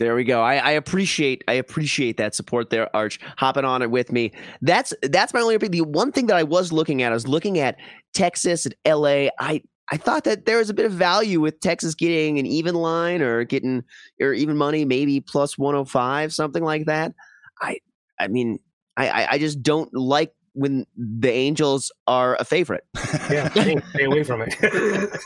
There 0.00 0.16
we 0.16 0.24
go. 0.24 0.42
I, 0.42 0.56
I 0.56 0.70
appreciate 0.72 1.44
I 1.46 1.54
appreciate 1.54 2.16
that 2.16 2.34
support 2.34 2.70
there, 2.70 2.94
Arch, 2.96 3.20
hopping 3.36 3.64
on 3.64 3.82
it 3.82 3.90
with 3.90 4.10
me. 4.10 4.32
That's 4.62 4.92
that's 5.02 5.32
my 5.32 5.40
only 5.40 5.54
opinion. 5.54 5.84
The 5.84 5.90
one 5.90 6.10
thing 6.10 6.26
that 6.26 6.36
I 6.36 6.42
was 6.42 6.72
looking 6.72 7.02
at, 7.02 7.12
I 7.12 7.14
was 7.14 7.28
looking 7.28 7.60
at 7.60 7.76
Texas 8.14 8.66
and 8.66 8.74
LA. 8.84 9.28
I 9.38 9.62
I 9.90 9.96
thought 9.96 10.24
that 10.24 10.44
there 10.44 10.58
was 10.58 10.70
a 10.70 10.74
bit 10.74 10.86
of 10.86 10.92
value 10.92 11.40
with 11.40 11.60
Texas 11.60 11.94
getting 11.94 12.38
an 12.38 12.46
even 12.46 12.74
line 12.74 13.22
or 13.22 13.44
getting 13.44 13.84
or 14.20 14.32
even 14.32 14.56
money, 14.56 14.84
maybe 14.84 15.20
plus 15.20 15.56
105, 15.56 16.32
something 16.32 16.62
like 16.62 16.86
that. 16.86 17.14
I 17.60 17.78
I 18.20 18.28
mean, 18.28 18.58
I 18.96 19.26
I, 19.30 19.38
just 19.38 19.62
don't 19.62 19.92
like 19.94 20.32
when 20.52 20.86
the 20.96 21.30
Angels 21.30 21.92
are 22.06 22.36
a 22.38 22.44
favorite. 22.44 22.84
Yeah, 23.30 23.50
stay, 23.50 23.76
stay 23.90 24.04
away 24.04 24.22
from 24.24 24.42
it. 24.42 24.54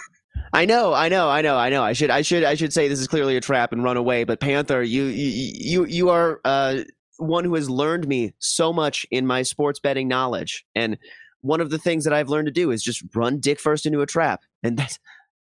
I 0.52 0.64
know, 0.64 0.92
I 0.92 1.08
know, 1.08 1.28
I 1.28 1.40
know, 1.40 1.56
I 1.56 1.70
know. 1.70 1.82
I 1.82 1.92
should, 1.94 2.10
I 2.10 2.22
should, 2.22 2.44
I 2.44 2.54
should 2.54 2.72
say 2.72 2.88
this 2.88 3.00
is 3.00 3.08
clearly 3.08 3.36
a 3.36 3.40
trap 3.40 3.72
and 3.72 3.82
run 3.82 3.96
away. 3.96 4.24
But 4.24 4.40
Panther, 4.40 4.82
you, 4.82 5.04
you, 5.04 5.52
you, 5.54 5.84
you 5.86 6.08
are 6.10 6.40
uh, 6.44 6.80
one 7.16 7.44
who 7.44 7.54
has 7.54 7.70
learned 7.70 8.06
me 8.06 8.34
so 8.38 8.72
much 8.72 9.06
in 9.10 9.26
my 9.26 9.42
sports 9.42 9.80
betting 9.80 10.08
knowledge. 10.08 10.64
And 10.74 10.98
one 11.42 11.60
of 11.60 11.70
the 11.70 11.78
things 11.78 12.04
that 12.04 12.12
I've 12.12 12.28
learned 12.28 12.46
to 12.46 12.52
do 12.52 12.70
is 12.70 12.82
just 12.82 13.02
run 13.14 13.38
dick 13.38 13.60
first 13.60 13.84
into 13.86 14.00
a 14.00 14.06
trap, 14.06 14.42
and 14.62 14.76
that's 14.76 14.98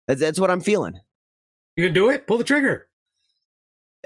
that's, 0.09 0.21
that's 0.21 0.41
what 0.41 0.51
I'm 0.51 0.61
feeling. 0.61 0.99
you 1.77 1.85
can 1.85 1.93
do 1.95 2.09
it. 2.11 2.27
Pull 2.27 2.39
the 2.39 2.45
trigger. 2.45 2.89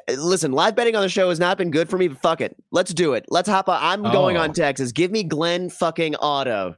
Uh, 0.08 0.14
Listen, 0.14 0.52
live 0.52 0.74
betting 0.76 0.96
on 0.96 1.02
the 1.02 1.08
show 1.08 1.28
has 1.28 1.38
not 1.40 1.56
been 1.56 1.70
good 1.70 1.88
for 1.88 1.96
me, 1.96 2.08
but 2.08 2.20
fuck 2.20 2.40
it, 2.40 2.56
let's 2.72 2.92
do 2.92 3.14
it. 3.14 3.24
Let's 3.28 3.48
hop 3.48 3.68
on. 3.68 3.78
I'm 3.80 4.02
going 4.12 4.36
Oh. 4.36 4.40
on 4.42 4.52
Texas. 4.52 4.92
Give 4.92 5.10
me 5.10 5.22
Glenn 5.22 5.70
fucking 5.70 6.16
Otto. 6.16 6.76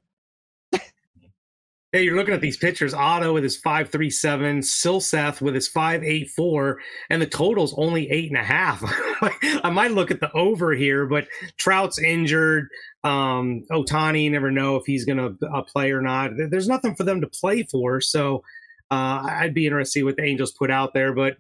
You're 2.03 2.17
looking 2.17 2.35
at 2.35 2.41
these 2.41 2.57
pictures. 2.57 2.95
Otto 2.95 3.35
with 3.35 3.43
his 3.43 3.57
five 3.57 3.91
three 3.91 4.11
seven, 4.11 4.61
Silseth 4.61 5.41
with 5.41 5.55
his 5.55 5.69
five 5.69 6.03
eight 6.03 6.31
four, 6.31 6.79
and 7.11 7.21
the 7.21 7.27
total's 7.27 7.75
only 7.77 8.11
eight 8.11 8.31
and 8.31 8.39
a 8.39 8.45
half. 8.45 8.83
I 9.65 9.71
might 9.71 9.93
look 9.93 10.11
at 10.11 10.21
the 10.21 10.33
over 10.33 10.73
here, 10.73 11.07
but 11.07 11.29
Trout's 11.57 11.99
injured. 11.99 12.69
Um, 13.05 13.65
Ohtani, 13.71 14.31
never 14.31 14.51
know 14.51 14.77
if 14.77 14.85
he's 14.87 15.05
going 15.05 15.19
to 15.19 15.47
uh, 15.49 15.63
play 15.63 15.93
or 15.93 16.03
not. 16.03 16.33
There's 16.37 16.69
nothing 16.69 16.95
for 16.95 17.05
them 17.05 17.21
to 17.21 17.29
play 17.29 17.63
for, 17.63 18.01
so 18.01 18.43
uh, 18.91 19.23
I'd 19.25 19.55
be 19.55 19.67
interested 19.67 19.91
to 19.91 20.01
see 20.01 20.03
what 20.03 20.17
the 20.17 20.25
Angels 20.25 20.53
put 20.53 20.71
out 20.71 20.93
there. 20.93 21.13
But 21.13 21.37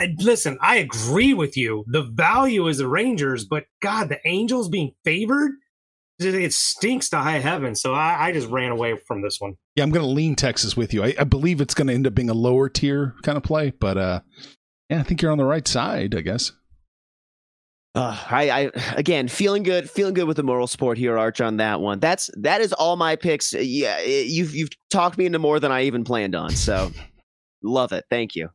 I, 0.00 0.14
listen, 0.18 0.58
I 0.60 0.76
agree 0.76 1.34
with 1.34 1.56
you. 1.56 1.84
The 1.88 2.02
value 2.02 2.66
is 2.68 2.78
the 2.78 2.88
Rangers, 2.88 3.44
but 3.44 3.66
God, 3.80 4.08
the 4.08 4.20
Angels 4.26 4.68
being 4.68 4.94
favored. 5.04 5.52
It 6.18 6.34
it 6.34 6.52
stinks 6.52 7.10
to 7.10 7.18
high 7.18 7.38
heaven, 7.38 7.74
so 7.74 7.92
I, 7.92 8.28
I 8.28 8.32
just 8.32 8.48
ran 8.48 8.70
away 8.70 8.96
from 9.06 9.22
this 9.22 9.38
one. 9.38 9.56
Yeah, 9.74 9.84
I'm 9.84 9.90
going 9.90 10.04
to 10.04 10.10
lean 10.10 10.34
Texas 10.34 10.76
with 10.76 10.94
you. 10.94 11.04
I, 11.04 11.14
I 11.18 11.24
believe 11.24 11.60
it's 11.60 11.74
going 11.74 11.88
to 11.88 11.94
end 11.94 12.06
up 12.06 12.14
being 12.14 12.30
a 12.30 12.34
lower 12.34 12.68
tier 12.68 13.14
kind 13.22 13.36
of 13.36 13.44
play, 13.44 13.70
but 13.78 13.98
uh, 13.98 14.20
yeah, 14.88 15.00
I 15.00 15.02
think 15.02 15.20
you're 15.20 15.32
on 15.32 15.38
the 15.38 15.44
right 15.44 15.66
side. 15.68 16.14
I 16.14 16.22
guess. 16.22 16.52
Uh, 17.94 18.14
I, 18.30 18.50
I 18.50 18.70
again 18.96 19.26
feeling 19.26 19.62
good, 19.62 19.88
feeling 19.88 20.12
good 20.12 20.26
with 20.26 20.36
the 20.36 20.42
moral 20.42 20.66
support 20.66 20.98
here, 20.98 21.18
Arch, 21.18 21.40
on 21.40 21.56
that 21.58 21.80
one. 21.80 21.98
That's 21.98 22.30
that 22.38 22.60
is 22.60 22.72
all 22.74 22.96
my 22.96 23.16
picks. 23.16 23.54
Uh, 23.54 23.58
Yeah, 23.58 24.00
you've 24.00 24.54
you've 24.54 24.70
talked 24.90 25.16
me 25.16 25.26
into 25.26 25.38
more 25.38 25.60
than 25.60 25.72
I 25.72 25.84
even 25.84 26.04
planned 26.04 26.34
on. 26.34 26.50
So 26.50 26.92
love 27.62 27.92
it. 27.92 28.04
Thank 28.10 28.36
you. 28.36 28.50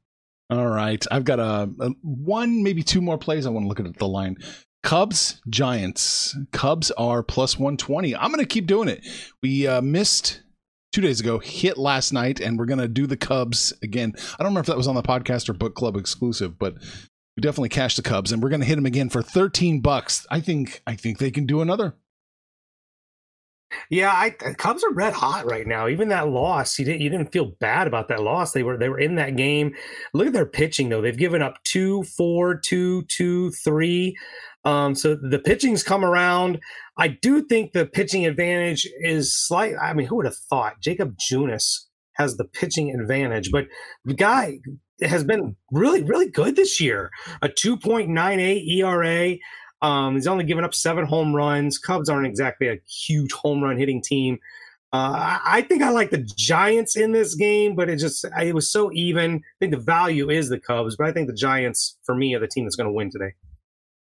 All 0.52 0.68
right, 0.68 1.04
I've 1.10 1.24
got 1.24 1.40
a, 1.40 1.70
a 1.80 1.90
one, 2.02 2.62
maybe 2.62 2.84
two 2.84 3.02
more 3.02 3.18
plays. 3.18 3.46
I 3.46 3.50
want 3.50 3.64
to 3.64 3.68
look 3.68 3.80
at 3.80 3.98
the 3.98 4.08
line. 4.08 4.36
Cubs, 4.84 5.42
Giants. 5.50 6.36
Cubs 6.52 6.92
are 6.92 7.24
plus 7.24 7.58
120. 7.58 8.16
I'm 8.16 8.32
going 8.32 8.44
to 8.44 8.46
keep 8.46 8.66
doing 8.66 8.90
it. 8.90 9.06
We 9.42 9.68
uh, 9.68 9.82
missed 9.82 10.42
two 10.92 11.02
days 11.02 11.20
ago, 11.20 11.40
hit 11.40 11.78
last 11.78 12.12
night, 12.12 12.40
and 12.40 12.58
we're 12.58 12.66
going 12.66 12.80
to 12.80 12.88
do 12.88 13.08
the 13.08 13.18
Cubs 13.18 13.74
again. 13.84 14.14
I 14.18 14.44
don't 14.44 14.48
remember 14.48 14.62
if 14.62 14.66
that 14.68 14.78
was 14.78 14.88
on 14.88 14.96
the 14.96 15.04
podcast 15.04 15.50
or 15.50 15.54
book 15.54 15.76
club 15.76 15.96
exclusive, 15.96 16.58
but 16.58 16.76
we 17.38 17.42
definitely 17.42 17.70
cashed 17.70 17.98
the 17.98 18.04
Cubs, 18.04 18.32
and 18.32 18.42
we're 18.42 18.50
going 18.50 18.62
to 18.62 18.68
hit 18.68 18.76
them 18.76 18.86
again 18.86 19.10
for 19.10 19.22
13 19.22 19.82
bucks. 19.82 20.26
I 20.30 20.40
think 20.40 20.82
I 20.86 20.96
think 20.96 21.20
they 21.20 21.32
can 21.32 21.46
do 21.46 21.62
another. 21.62 21.96
Yeah, 23.90 24.12
I 24.12 24.32
Cubs 24.32 24.84
are 24.84 24.92
red 24.92 25.14
hot 25.14 25.46
right 25.46 25.66
now. 25.66 25.88
Even 25.88 26.10
that 26.10 26.28
loss, 26.28 26.78
you 26.78 26.86
didn't 26.86 27.02
you 27.02 27.10
didn't 27.10 27.32
feel 27.32 27.46
bad 27.60 27.88
about 27.88 28.10
that 28.10 28.22
loss. 28.22 28.52
They 28.52 28.64
were 28.64 28.78
they 28.78 28.90
were 28.90 29.00
in 29.00 29.16
that 29.16 29.38
game. 29.38 29.76
Look 30.14 30.28
at 30.28 30.34
their 30.34 30.46
pitching 30.46 30.90
though. 30.90 31.02
They've 31.02 31.18
given 31.18 31.42
up 31.42 31.64
two, 31.64 32.04
four, 32.04 32.56
two, 32.56 33.04
two, 33.04 33.52
three. 33.52 34.18
Um, 34.64 34.96
so 34.96 35.16
the 35.16 35.40
pitching's 35.40 35.84
come 35.84 36.06
around. 36.06 36.60
I 36.98 37.08
do 37.08 37.44
think 37.44 37.74
the 37.74 37.86
pitching 37.86 38.26
advantage 38.26 38.88
is 39.00 39.36
slight. 39.36 39.74
I 39.82 39.94
mean, 39.94 40.08
who 40.08 40.18
would 40.18 40.26
have 40.26 40.36
thought 40.36 40.82
Jakob 40.82 41.16
Junis 41.18 41.86
has 42.14 42.38
the 42.38 42.46
pitching 42.46 42.92
advantage? 42.92 43.52
But 43.52 43.68
the 44.06 44.14
guy 44.14 44.60
has 45.02 45.24
been 45.24 45.56
really, 45.72 46.04
really 46.04 46.30
good 46.30 46.56
this 46.56 46.80
year. 46.80 47.10
A 47.42 47.50
2.98 47.50 48.68
ERA. 48.68 49.38
Um, 49.82 50.16
he's 50.16 50.28
only 50.28 50.44
given 50.44 50.64
up 50.64 50.76
seven 50.76 51.06
home 51.06 51.36
runs. 51.36 51.80
Cubs 51.80 52.08
aren't 52.08 52.28
exactly 52.28 52.68
a 52.68 52.80
huge 52.88 53.32
home 53.32 53.64
run 53.64 53.78
hitting 53.78 54.02
team. 54.02 54.38
Uh, 54.94 55.16
I, 55.16 55.40
I 55.46 55.62
think 55.62 55.82
I 55.82 55.90
like 55.90 56.12
the 56.12 56.28
Giants 56.38 56.98
in 56.98 57.14
this 57.14 57.34
game, 57.34 57.76
but 57.76 57.90
it 57.90 57.96
just 57.96 58.26
it 58.40 58.54
was 58.54 58.70
so 58.70 58.92
even. 58.94 59.36
I 59.38 59.56
think 59.60 59.72
the 59.72 59.80
value 59.80 60.30
is 60.30 60.50
the 60.50 60.60
Cubs, 60.60 60.98
but 60.98 61.08
I 61.08 61.14
think 61.14 61.28
the 61.28 61.34
Giants, 61.34 61.98
for 62.04 62.14
me, 62.14 62.36
are 62.36 62.40
the 62.40 62.48
team 62.48 62.66
that's 62.66 62.76
going 62.76 62.90
to 62.90 62.94
win 62.94 63.10
today. 63.10 63.34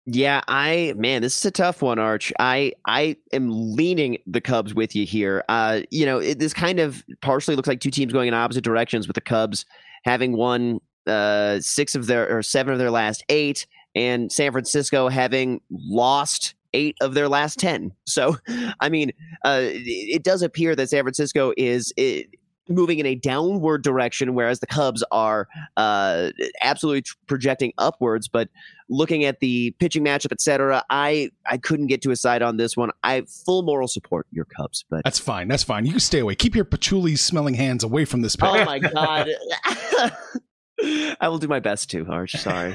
Yeah, 0.06 0.40
I 0.48 0.94
man, 0.96 1.22
this 1.22 1.36
is 1.36 1.44
a 1.44 1.50
tough 1.50 1.82
one, 1.82 1.98
Arch. 1.98 2.32
I 2.38 2.72
I 2.86 3.16
am 3.32 3.74
leaning 3.76 4.18
the 4.26 4.40
Cubs 4.40 4.74
with 4.74 4.96
you 4.96 5.04
here. 5.04 5.44
Uh, 5.48 5.82
you 5.90 6.06
know, 6.06 6.18
it, 6.18 6.38
this 6.38 6.54
kind 6.54 6.80
of 6.80 7.04
partially 7.20 7.54
looks 7.54 7.68
like 7.68 7.80
two 7.80 7.90
teams 7.90 8.12
going 8.12 8.28
in 8.28 8.34
opposite 8.34 8.64
directions. 8.64 9.06
With 9.06 9.14
the 9.14 9.20
Cubs 9.20 9.66
having 10.04 10.36
won 10.36 10.80
uh, 11.06 11.60
six 11.60 11.94
of 11.94 12.06
their 12.06 12.34
or 12.34 12.42
seven 12.42 12.72
of 12.72 12.78
their 12.78 12.90
last 12.90 13.22
eight, 13.28 13.66
and 13.94 14.32
San 14.32 14.52
Francisco 14.52 15.08
having 15.08 15.60
lost 15.70 16.54
eight 16.72 16.96
of 17.00 17.14
their 17.14 17.28
last 17.28 17.58
10. 17.58 17.92
So, 18.06 18.36
I 18.80 18.88
mean, 18.88 19.12
uh, 19.44 19.60
it, 19.62 20.16
it 20.16 20.22
does 20.22 20.42
appear 20.42 20.74
that 20.76 20.88
San 20.90 21.02
Francisco 21.02 21.52
is. 21.56 21.92
It, 21.96 22.26
moving 22.70 22.98
in 22.98 23.06
a 23.06 23.14
downward 23.14 23.82
direction, 23.82 24.34
whereas 24.34 24.60
the 24.60 24.66
Cubs 24.66 25.04
are 25.10 25.48
uh, 25.76 26.30
absolutely 26.62 27.02
tr- 27.02 27.16
projecting 27.26 27.72
upwards. 27.78 28.28
But 28.28 28.48
looking 28.88 29.24
at 29.24 29.40
the 29.40 29.72
pitching 29.78 30.04
matchup, 30.04 30.32
etc., 30.32 30.84
I 30.90 31.30
I 31.46 31.58
couldn't 31.58 31.88
get 31.88 32.02
to 32.02 32.10
a 32.10 32.16
side 32.16 32.42
on 32.42 32.56
this 32.56 32.76
one. 32.76 32.90
I 33.02 33.22
full 33.44 33.62
moral 33.62 33.88
support 33.88 34.26
your 34.30 34.44
Cubs, 34.44 34.84
but 34.88 35.02
That's 35.04 35.18
fine. 35.18 35.48
That's 35.48 35.64
fine. 35.64 35.84
You 35.84 35.92
can 35.92 36.00
stay 36.00 36.20
away. 36.20 36.34
Keep 36.34 36.54
your 36.54 36.64
patchouli 36.64 37.16
smelling 37.16 37.54
hands 37.54 37.84
away 37.84 38.04
from 38.04 38.22
this 38.22 38.36
pick. 38.36 38.48
oh 38.48 38.64
my 38.64 38.78
god. 38.78 39.28
I 41.20 41.28
will 41.28 41.38
do 41.38 41.46
my 41.48 41.60
best 41.60 41.90
to, 41.90 42.06
Arch. 42.08 42.32
Sorry. 42.32 42.74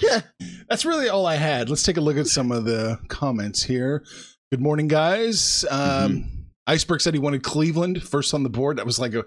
That's 0.68 0.84
really 0.84 1.08
all 1.08 1.26
I 1.26 1.36
had. 1.36 1.70
Let's 1.70 1.82
take 1.82 1.96
a 1.96 2.02
look 2.02 2.18
at 2.18 2.26
some 2.26 2.52
of 2.52 2.64
the 2.64 2.98
comments 3.08 3.62
here. 3.62 4.04
Good 4.50 4.60
morning, 4.60 4.88
guys. 4.88 5.64
Um, 5.70 6.35
Iceberg 6.66 7.00
said 7.00 7.14
he 7.14 7.20
wanted 7.20 7.42
Cleveland 7.42 8.02
first 8.02 8.34
on 8.34 8.42
the 8.42 8.50
board. 8.50 8.78
That 8.78 8.86
was 8.86 8.98
like 8.98 9.14
a 9.14 9.24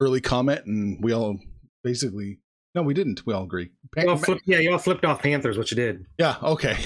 early 0.00 0.20
comment, 0.20 0.66
and 0.66 1.02
we 1.02 1.12
all 1.12 1.38
basically 1.82 2.38
no, 2.76 2.82
we 2.82 2.92
didn't. 2.92 3.24
We 3.24 3.32
all 3.32 3.44
agree. 3.44 3.70
Y'all 3.96 4.18
flipped, 4.18 4.42
yeah, 4.44 4.58
y'all 4.58 4.76
flipped 4.76 5.02
off 5.06 5.22
Panthers, 5.22 5.56
what 5.56 5.70
you 5.70 5.76
did. 5.76 6.04
Yeah. 6.18 6.36
Okay. 6.42 6.76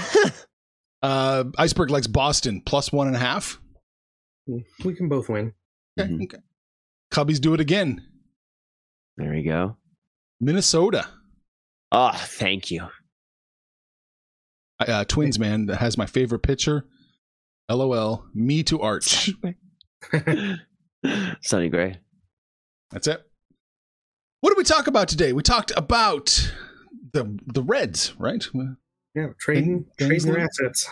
uh, 1.02 1.44
Iceberg 1.56 1.90
likes 1.90 2.08
Boston 2.08 2.60
plus 2.66 2.90
one 2.90 3.06
and 3.06 3.14
a 3.14 3.20
half. 3.20 3.60
We 4.84 4.94
can 4.94 5.08
both 5.08 5.28
win. 5.28 5.52
Okay. 5.96 6.10
Mhm. 6.10 6.24
Okay. 6.24 6.38
Cubbies 7.12 7.40
do 7.40 7.54
it 7.54 7.60
again. 7.60 8.04
There 9.16 9.30
we 9.30 9.44
go. 9.44 9.76
Minnesota. 10.40 11.06
Oh, 11.92 12.10
thank 12.12 12.72
you. 12.72 12.88
Uh, 14.80 15.04
Twins 15.04 15.38
man 15.38 15.66
that 15.66 15.76
has 15.76 15.96
my 15.96 16.06
favorite 16.06 16.40
pitcher. 16.40 16.84
LOL. 17.70 18.24
Me 18.34 18.62
to 18.64 18.80
Arch. 18.80 19.30
Sonny 21.42 21.68
Gray. 21.68 21.98
That's 22.90 23.06
it. 23.06 23.22
What 24.40 24.50
did 24.50 24.58
we 24.58 24.64
talk 24.64 24.86
about 24.86 25.08
today? 25.08 25.32
We 25.32 25.42
talked 25.42 25.72
about 25.76 26.52
the 27.12 27.38
the 27.46 27.62
Reds, 27.62 28.14
right? 28.18 28.44
Yeah, 29.14 29.28
trading, 29.38 29.86
Thing- 29.98 30.08
trading 30.08 30.32
their 30.32 30.40
assets. 30.40 30.88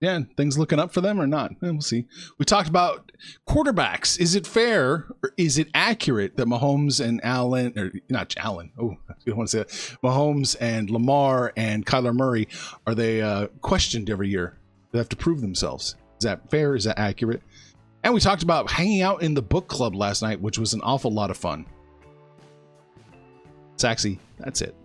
Yeah, 0.00 0.18
things 0.36 0.58
looking 0.58 0.80
up 0.80 0.92
for 0.92 1.00
them 1.00 1.20
or 1.20 1.28
not? 1.28 1.52
We'll 1.60 1.80
see. 1.80 2.06
We 2.36 2.44
talked 2.44 2.68
about 2.68 3.12
quarterbacks. 3.48 4.18
Is 4.18 4.34
it 4.34 4.48
fair 4.48 5.06
or 5.22 5.32
is 5.36 5.58
it 5.58 5.68
accurate 5.74 6.36
that 6.38 6.48
Mahomes 6.48 7.04
and 7.04 7.20
Allen, 7.24 7.72
or 7.78 7.92
not 8.10 8.34
Allen? 8.36 8.72
Oh, 8.80 8.96
I 9.08 9.14
don't 9.24 9.36
want 9.36 9.50
to 9.50 9.58
say 9.58 9.58
that. 9.60 9.68
Mahomes 10.02 10.56
and 10.60 10.90
Lamar 10.90 11.52
and 11.56 11.86
Kyler 11.86 12.12
Murray 12.12 12.48
are 12.84 12.96
they 12.96 13.22
uh, 13.22 13.46
questioned 13.60 14.10
every 14.10 14.28
year? 14.28 14.58
They 14.90 14.98
have 14.98 15.08
to 15.10 15.16
prove 15.16 15.40
themselves. 15.40 15.94
Is 16.22 16.24
that 16.24 16.48
fair? 16.50 16.76
Is 16.76 16.84
that 16.84 17.00
accurate? 17.00 17.42
And 18.04 18.14
we 18.14 18.20
talked 18.20 18.44
about 18.44 18.70
hanging 18.70 19.02
out 19.02 19.22
in 19.22 19.34
the 19.34 19.42
book 19.42 19.66
club 19.66 19.96
last 19.96 20.22
night, 20.22 20.40
which 20.40 20.56
was 20.56 20.72
an 20.72 20.80
awful 20.82 21.10
lot 21.10 21.32
of 21.32 21.36
fun. 21.36 21.66
Saxy, 23.76 24.20
that's 24.38 24.62
it. 24.62 24.76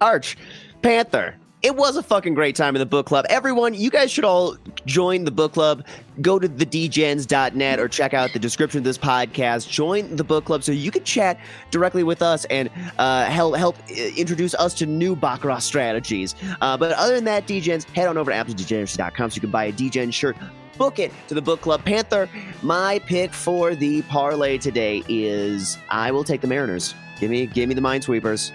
Arch, 0.00 0.38
Panther. 0.80 1.36
It 1.64 1.76
was 1.76 1.96
a 1.96 2.02
fucking 2.02 2.34
great 2.34 2.56
time 2.56 2.76
in 2.76 2.80
the 2.80 2.84
book 2.84 3.06
club. 3.06 3.24
Everyone, 3.30 3.72
you 3.72 3.88
guys 3.88 4.12
should 4.12 4.26
all 4.26 4.58
join 4.84 5.24
the 5.24 5.30
book 5.30 5.54
club. 5.54 5.86
Go 6.20 6.38
to 6.38 6.46
thedgens.net 6.46 7.80
or 7.80 7.88
check 7.88 8.12
out 8.12 8.34
the 8.34 8.38
description 8.38 8.76
of 8.76 8.84
this 8.84 8.98
podcast. 8.98 9.70
Join 9.70 10.14
the 10.14 10.24
book 10.24 10.44
club 10.44 10.62
so 10.62 10.72
you 10.72 10.90
can 10.90 11.04
chat 11.04 11.40
directly 11.70 12.02
with 12.02 12.20
us 12.20 12.44
and 12.50 12.68
uh, 12.98 13.24
help 13.24 13.56
help 13.56 13.78
uh, 13.90 13.94
introduce 14.14 14.54
us 14.56 14.74
to 14.74 14.84
new 14.84 15.16
Baccarat 15.16 15.60
strategies. 15.60 16.34
Uh, 16.60 16.76
but 16.76 16.92
other 16.92 17.14
than 17.14 17.24
that, 17.24 17.46
DGens, 17.46 17.84
head 17.92 18.08
on 18.08 18.18
over 18.18 18.30
to 18.30 18.36
AppleDegeneracy.com 18.36 19.30
so 19.30 19.34
you 19.34 19.40
can 19.40 19.50
buy 19.50 19.64
a 19.64 19.72
DGen 19.72 20.12
shirt. 20.12 20.36
Book 20.76 20.98
it 20.98 21.12
to 21.28 21.34
the 21.34 21.40
book 21.40 21.62
club. 21.62 21.82
Panther, 21.82 22.28
my 22.60 22.98
pick 23.06 23.32
for 23.32 23.74
the 23.74 24.02
parlay 24.02 24.58
today 24.58 25.02
is 25.08 25.78
I 25.88 26.10
will 26.10 26.24
take 26.24 26.42
the 26.42 26.46
Mariners. 26.46 26.94
Give 27.18 27.30
me 27.30 27.46
give 27.46 27.70
me 27.70 27.74
the 27.74 27.80
Minesweepers. 27.80 28.52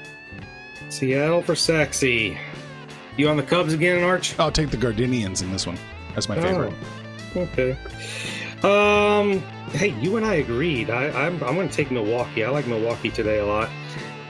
Seattle 0.89 1.41
for 1.41 1.55
sexy. 1.55 2.37
You 3.19 3.27
on 3.27 3.35
the 3.35 3.43
Cubs 3.43 3.73
again, 3.73 4.01
Arch? 4.01 4.39
I'll 4.39 4.49
take 4.49 4.69
the 4.69 4.77
Gardenians 4.77 5.41
in 5.41 5.51
this 5.51 5.67
one. 5.67 5.77
That's 6.13 6.29
my 6.29 6.39
favorite. 6.39 6.73
Oh, 7.35 7.41
okay. 7.41 7.77
Um. 8.63 9.41
Hey, 9.73 9.89
you 9.99 10.15
and 10.15 10.25
I 10.25 10.35
agreed. 10.35 10.89
I, 10.89 11.09
I'm 11.09 11.33
I'm 11.43 11.55
going 11.55 11.67
to 11.67 11.75
take 11.75 11.91
Milwaukee. 11.91 12.45
I 12.45 12.49
like 12.49 12.65
Milwaukee 12.65 13.09
today 13.09 13.39
a 13.39 13.45
lot. 13.45 13.69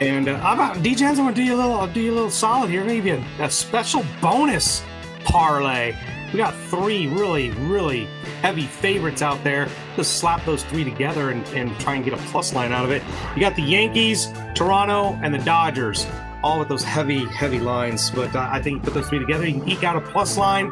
And 0.01 0.27
uh, 0.27 0.39
I'm 0.41 0.59
about 0.59 0.77
DJs. 0.77 1.07
I'm 1.07 1.15
going 1.17 1.35
to 1.35 1.35
do 1.35 1.43
you 1.43 1.53
a 1.53 1.57
little. 1.57 1.75
I'll 1.75 1.93
do 1.93 2.01
you 2.01 2.11
a 2.11 2.15
little 2.15 2.31
solid 2.31 2.71
here. 2.71 2.83
Maybe 2.83 3.11
a, 3.11 3.23
a 3.37 3.51
special 3.51 4.03
bonus 4.23 4.83
parlay. 5.23 5.95
We 6.33 6.37
got 6.37 6.55
three 6.55 7.05
really, 7.09 7.51
really 7.51 8.05
heavy 8.41 8.65
favorites 8.65 9.21
out 9.21 9.43
there. 9.43 9.69
Just 9.97 10.17
slap 10.17 10.43
those 10.45 10.63
three 10.63 10.83
together 10.83 11.29
and, 11.29 11.45
and 11.49 11.79
try 11.79 11.93
and 11.93 12.03
get 12.03 12.13
a 12.15 12.21
plus 12.31 12.55
line 12.55 12.71
out 12.71 12.85
of 12.85 12.91
it. 12.91 13.03
You 13.35 13.39
got 13.39 13.55
the 13.55 13.61
Yankees, 13.61 14.29
Toronto, 14.55 15.19
and 15.21 15.31
the 15.31 15.39
Dodgers, 15.39 16.07
all 16.43 16.59
with 16.59 16.69
those 16.69 16.83
heavy, 16.83 17.25
heavy 17.25 17.59
lines. 17.59 18.09
But 18.11 18.35
uh, 18.35 18.49
I 18.51 18.61
think 18.61 18.83
put 18.83 18.93
those 18.93 19.07
three 19.09 19.19
together, 19.19 19.47
you 19.47 19.59
can 19.59 19.69
eke 19.69 19.83
out 19.83 19.95
a 19.95 20.01
plus 20.01 20.37
line. 20.37 20.71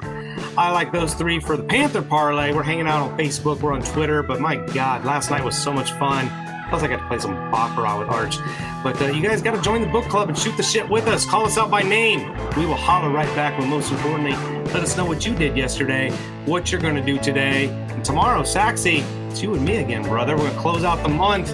I 0.58 0.71
like 0.71 0.91
those 0.91 1.13
three 1.13 1.39
for 1.39 1.58
the 1.58 1.63
Panther 1.63 2.01
parlay. 2.01 2.53
We're 2.53 2.63
hanging 2.63 2.88
out 2.88 3.01
on 3.01 3.17
Facebook, 3.17 3.62
we're 3.62 3.73
on 3.73 3.82
Twitter. 3.82 4.23
But 4.23 4.39
my 4.39 4.56
God, 4.56 5.06
last 5.06 5.30
night 5.30 5.43
was 5.43 5.58
so 5.58 5.71
much 5.71 5.91
fun. 5.93 6.30
Plus, 6.69 6.84
I 6.84 6.88
got 6.88 6.99
to 6.99 7.08
play 7.08 7.19
some 7.19 7.34
Baccarat 7.49 7.99
with 7.99 8.10
Arch. 8.10 8.38
But 8.84 9.01
uh, 9.01 9.06
you 9.06 9.21
guys 9.21 9.41
got 9.41 9.56
to 9.56 9.62
join 9.62 9.82
the 9.82 9.88
book 9.88 10.06
club 10.06 10.27
and 10.27 10.38
shoot 10.38 10.56
the 10.58 10.63
shit 10.63 10.88
with 10.89 11.08
us. 11.08 11.25
Call 11.25 11.45
us 11.45 11.58
out 11.58 11.71
by 11.71 11.82
name. 11.82 12.30
We 12.58 12.65
will 12.65 12.75
holler 12.75 13.10
right 13.10 13.34
back. 13.36 13.58
But 13.58 13.67
most 13.67 13.91
importantly, 13.91 14.34
let 14.73 14.84
us 14.84 14.97
know 14.97 15.06
what 15.06 15.25
you 15.25 15.34
did 15.34 15.56
yesterday, 15.56 16.12
what 16.45 16.71
you're 16.71 16.82
going 16.82 16.95
to 16.95 17.01
do 17.01 17.17
today. 17.19 17.69
And 17.69 18.03
tomorrow, 18.03 18.41
Saxy, 18.41 19.03
it's 19.30 19.41
you 19.41 19.53
and 19.53 19.63
me 19.63 19.77
again, 19.77 20.03
brother. 20.03 20.36
We're 20.36 20.43
going 20.43 20.56
to 20.56 20.60
close 20.60 20.84
out 20.84 21.01
the 21.03 21.10
month. 21.10 21.53